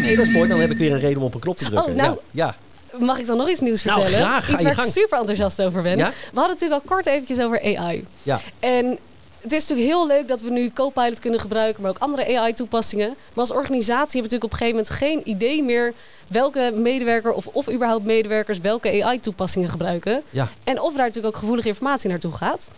Nee, 0.01 0.15
dat 0.15 0.25
is 0.25 0.31
mooi. 0.31 0.49
Dan 0.49 0.59
heb 0.59 0.71
ik 0.71 0.77
weer 0.77 0.91
een 0.91 0.99
reden 0.99 1.17
om 1.17 1.23
op 1.23 1.33
een 1.33 1.39
knop 1.39 1.57
te 1.57 1.65
drukken. 1.65 1.89
Oh, 1.91 1.95
nou, 1.97 2.17
ja, 2.31 2.55
ja. 2.91 2.97
Mag 3.05 3.17
ik 3.19 3.25
dan 3.25 3.37
nog 3.37 3.49
iets 3.49 3.59
nieuws 3.59 3.83
Nou, 3.83 4.01
vertellen? 4.01 4.25
graag, 4.27 4.45
ga 4.45 4.51
iets 4.51 4.57
je 4.59 4.63
waar 4.63 4.73
ik 4.73 4.79
gang. 4.79 4.91
super 4.93 5.17
enthousiast 5.19 5.61
over 5.61 5.81
ben. 5.81 5.97
Ja? 5.97 6.09
We 6.09 6.13
hadden 6.39 6.41
het 6.41 6.49
natuurlijk 6.61 6.81
al 6.83 6.95
kort 6.95 7.05
eventjes 7.05 7.39
over 7.39 7.77
AI. 7.77 8.05
ja. 8.23 8.39
En 8.59 8.97
het 9.41 9.51
is 9.51 9.67
natuurlijk 9.67 9.87
heel 9.89 10.07
leuk 10.07 10.27
dat 10.27 10.41
we 10.41 10.49
nu 10.49 10.71
Copilot 10.73 11.19
kunnen 11.19 11.39
gebruiken, 11.39 11.81
maar 11.81 11.91
ook 11.91 11.97
andere 11.99 12.37
AI-toepassingen. 12.37 13.07
Maar 13.07 13.17
als 13.35 13.51
organisatie 13.51 14.21
hebben 14.21 14.29
we 14.31 14.35
natuurlijk 14.37 14.43
op 14.43 14.51
een 14.51 14.57
gegeven 14.57 14.75
moment 14.75 15.23
geen 15.25 15.35
idee 15.35 15.63
meer 15.63 15.93
welke 16.27 16.71
medewerker 16.75 17.31
of, 17.33 17.47
of 17.47 17.69
überhaupt 17.71 18.05
medewerkers 18.05 18.59
welke 18.59 19.03
AI-toepassingen 19.03 19.69
gebruiken. 19.69 20.21
Ja. 20.29 20.47
En 20.63 20.81
of 20.81 20.93
daar 20.93 21.05
natuurlijk 21.05 21.35
ook 21.35 21.41
gevoelige 21.41 21.67
informatie 21.67 22.09
naartoe 22.09 22.31
gaat. 22.33 22.69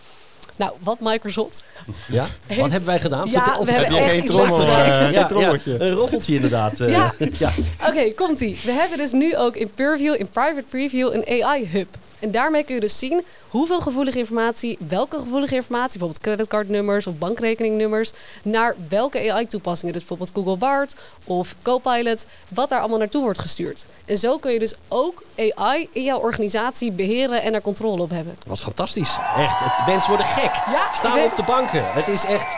Nou, 0.56 0.72
wat 0.82 0.96
Microsoft. 1.00 1.64
ja. 2.08 2.26
Heeft- 2.46 2.60
Wat 2.60 2.70
hebben 2.70 2.88
wij 2.88 3.00
gedaan? 3.00 3.28
Ja, 3.30 3.42
Vertel. 3.44 3.64
we 3.64 3.70
hebben 3.72 3.88
Heb 3.90 3.96
je 3.98 4.02
echt 4.02 4.10
geen 4.12 4.22
iets 4.22 4.30
trommel, 4.30 4.58
gedaan. 4.58 4.80
eh, 4.80 5.12
ja, 5.12 5.18
geen 5.18 5.26
trommeltje? 5.28 5.72
ja, 5.72 5.80
een 5.80 5.92
roffeltje 5.92 6.34
inderdaad. 6.34 6.80
eh. 6.80 6.90
Ja. 6.90 7.12
ja. 7.38 7.50
Oké, 7.88 8.10
komt-ie. 8.14 8.58
We 8.64 8.72
hebben 8.72 8.98
dus 8.98 9.12
nu 9.12 9.36
ook 9.36 9.56
in 9.56 9.70
Purview, 9.70 10.14
in 10.18 10.28
Private 10.28 10.64
Preview, 10.68 11.14
een 11.14 11.42
AI-hub. 11.44 11.88
En 12.22 12.30
daarmee 12.30 12.64
kun 12.64 12.74
je 12.74 12.80
dus 12.80 12.98
zien 12.98 13.24
hoeveel 13.48 13.80
gevoelige 13.80 14.18
informatie, 14.18 14.78
welke 14.88 15.18
gevoelige 15.18 15.54
informatie, 15.54 15.98
bijvoorbeeld 15.98 16.20
creditcardnummers 16.20 17.06
of 17.06 17.18
bankrekeningnummers, 17.18 18.12
naar 18.42 18.74
welke 18.88 19.32
AI-toepassingen, 19.32 19.92
dus 19.94 20.04
bijvoorbeeld 20.04 20.30
Google 20.34 20.56
Bard 20.56 20.94
of 21.24 21.54
Copilot, 21.62 22.26
wat 22.48 22.68
daar 22.68 22.80
allemaal 22.80 22.98
naartoe 22.98 23.22
wordt 23.22 23.38
gestuurd. 23.38 23.86
En 24.04 24.18
zo 24.18 24.38
kun 24.38 24.52
je 24.52 24.58
dus 24.58 24.74
ook 24.88 25.22
AI 25.48 25.88
in 25.92 26.02
jouw 26.02 26.18
organisatie 26.18 26.92
beheren 26.92 27.42
en 27.42 27.54
er 27.54 27.60
controle 27.60 28.02
op 28.02 28.10
hebben. 28.10 28.36
Wat 28.46 28.60
fantastisch. 28.60 29.18
Echt, 29.36 29.60
het, 29.60 29.86
mensen 29.86 30.08
worden 30.08 30.26
gek. 30.26 30.60
Ja, 30.64 30.88
Staan 30.92 31.20
op 31.20 31.36
de 31.36 31.42
banken. 31.42 31.84
Het 31.92 32.08
is 32.08 32.24
echt... 32.24 32.56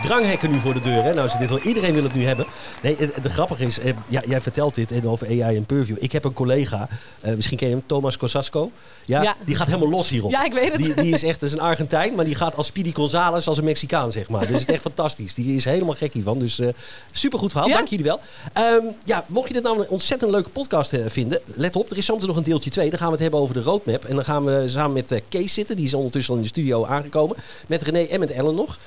Dranghekken 0.00 0.50
nu 0.50 0.58
voor 0.60 0.74
de 0.74 0.80
deur. 0.80 1.04
Hè? 1.04 1.14
Nou, 1.14 1.28
ze 1.28 1.38
dit 1.38 1.48
wel, 1.48 1.58
iedereen 1.58 1.94
wil 1.94 2.02
het 2.02 2.14
nu 2.14 2.24
hebben. 2.24 2.46
Nee, 2.82 2.96
het, 2.98 3.14
het 3.14 3.32
grappige 3.32 3.64
is... 3.64 3.78
eh, 3.78 3.92
ja, 4.08 4.22
jij 4.26 4.40
vertelt 4.40 4.74
dit 4.74 4.90
en 4.92 5.08
over 5.08 5.26
AI 5.26 5.56
en 5.56 5.64
Purview. 5.64 5.96
Ik 5.98 6.12
heb 6.12 6.24
een 6.24 6.32
collega, 6.32 6.88
eh, 7.20 7.34
misschien 7.34 7.56
ken 7.58 7.68
je 7.68 7.74
hem, 7.74 7.82
Thomas 7.86 8.16
Kosasco. 8.16 8.70
Ja, 9.04 9.22
Ja. 9.22 9.36
Die 9.44 9.54
gaat 9.54 9.66
helemaal 9.66 9.88
los 9.88 10.08
hierop. 10.08 10.30
Ja, 10.30 10.44
ik 10.44 10.52
weet 10.52 10.72
het. 10.72 10.82
Die, 10.82 10.94
die 10.94 11.12
is 11.14 11.22
echt 11.22 11.42
is 11.42 11.52
een 11.52 11.60
Argentijn, 11.60 12.14
maar 12.14 12.24
die 12.24 12.34
gaat 12.34 12.56
als 12.56 12.66
Speedy 12.66 12.92
Gonzales 12.94 13.48
als 13.48 13.58
een 13.58 13.64
Mexicaan, 13.64 14.12
zeg 14.12 14.28
maar. 14.28 14.46
Dus 14.46 14.58
het 14.58 14.68
is 14.68 14.74
echt 14.74 14.82
fantastisch. 14.82 15.34
Die 15.34 15.56
is 15.56 15.64
helemaal 15.64 15.94
gek 15.94 16.12
hiervan. 16.12 16.38
Dus 16.38 16.58
eh 16.58 16.68
supergoed 17.12 17.50
verhaal. 17.50 17.68
Ja. 17.68 17.74
Dank 17.76 17.88
jullie 17.88 18.04
wel. 18.04 18.20
Ehm, 18.52 18.84
ja, 19.04 19.24
mocht 19.26 19.48
je 19.48 19.54
dit 19.54 19.62
nou 19.62 19.80
een 19.80 19.88
ontzettend 19.88 20.30
leuke 20.30 20.48
podcast 20.48 20.92
eh, 20.92 21.00
vinden, 21.06 21.40
let 21.44 21.76
op, 21.76 21.90
er 21.90 21.96
is 21.96 22.06
zometeen 22.06 22.28
nog 22.28 22.36
een 22.36 22.42
deeltje 22.42 22.70
2. 22.70 22.88
Dan 22.90 22.98
gaan 22.98 23.06
we 23.06 23.12
het 23.12 23.22
hebben 23.22 23.40
over 23.40 23.54
de 23.54 23.62
roadmap. 23.62 24.04
En 24.04 24.14
dan 24.14 24.24
gaan 24.24 24.44
we 24.44 24.64
samen 24.66 24.92
met 24.92 25.12
eh, 25.12 25.20
Kees 25.28 25.54
zitten. 25.54 25.76
Die 25.76 25.84
is 25.84 25.94
ondertussen 25.94 26.30
al 26.32 26.36
in 26.38 26.44
de 26.44 26.50
studio 26.52 26.84
aangekomen. 26.86 27.36
Met 27.66 27.82
René 27.82 28.02
en 28.02 28.20
met 28.20 28.30
Ellen 28.30 28.54
nog. 28.54 28.78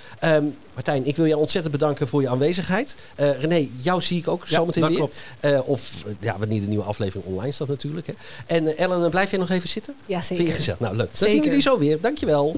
Martijn, 0.73 1.05
ik 1.05 1.15
wil 1.15 1.25
jou 1.27 1.39
ontzettend 1.39 1.73
bedanken 1.73 2.07
voor 2.07 2.21
je 2.21 2.29
aanwezigheid. 2.29 2.95
Eh, 3.15 3.39
René, 3.39 3.67
jou 3.79 4.01
zie 4.01 4.17
ik 4.17 4.27
ook 4.27 4.43
Ja, 4.47 4.55
zometeen 4.55 4.88
weer. 4.88 4.97
klopt. 4.97 5.21
Eh, 5.39 5.59
of 5.69 5.93
eh, 6.05 6.12
ja, 6.19 6.35
wanneer 6.39 6.62
de 6.62 6.67
nieuwe 6.67 6.83
aflevering 6.83 7.25
online 7.25 7.51
staat 7.51 7.67
natuurlijk. 7.67 8.07
Hè. 8.07 8.13
En 8.45 8.77
Ellen, 8.77 9.09
blijf 9.09 9.29
jij 9.29 9.39
nog 9.39 9.49
even 9.49 9.69
zitten? 9.69 9.95
Ja, 10.05 10.21
Vind 10.21 10.29
je 10.29 10.35
zeker. 10.35 10.55
gezellig? 10.55 10.79
Nou, 10.79 10.95
leuk. 10.95 11.05
Dan 11.05 11.15
Zeker. 11.15 11.33
zien 11.33 11.41
we 11.41 11.47
jullie 11.47 11.62
zo 11.62 11.77
weer. 11.77 12.01
Dankjewel. 12.01 12.55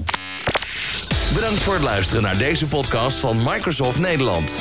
Bedankt 1.34 1.60
voor 1.60 1.74
het 1.74 1.82
luisteren 1.82 2.22
naar 2.22 2.38
deze 2.38 2.66
podcast 2.66 3.16
van 3.16 3.36
Microsoft 3.42 3.98
Nederland. 3.98 4.60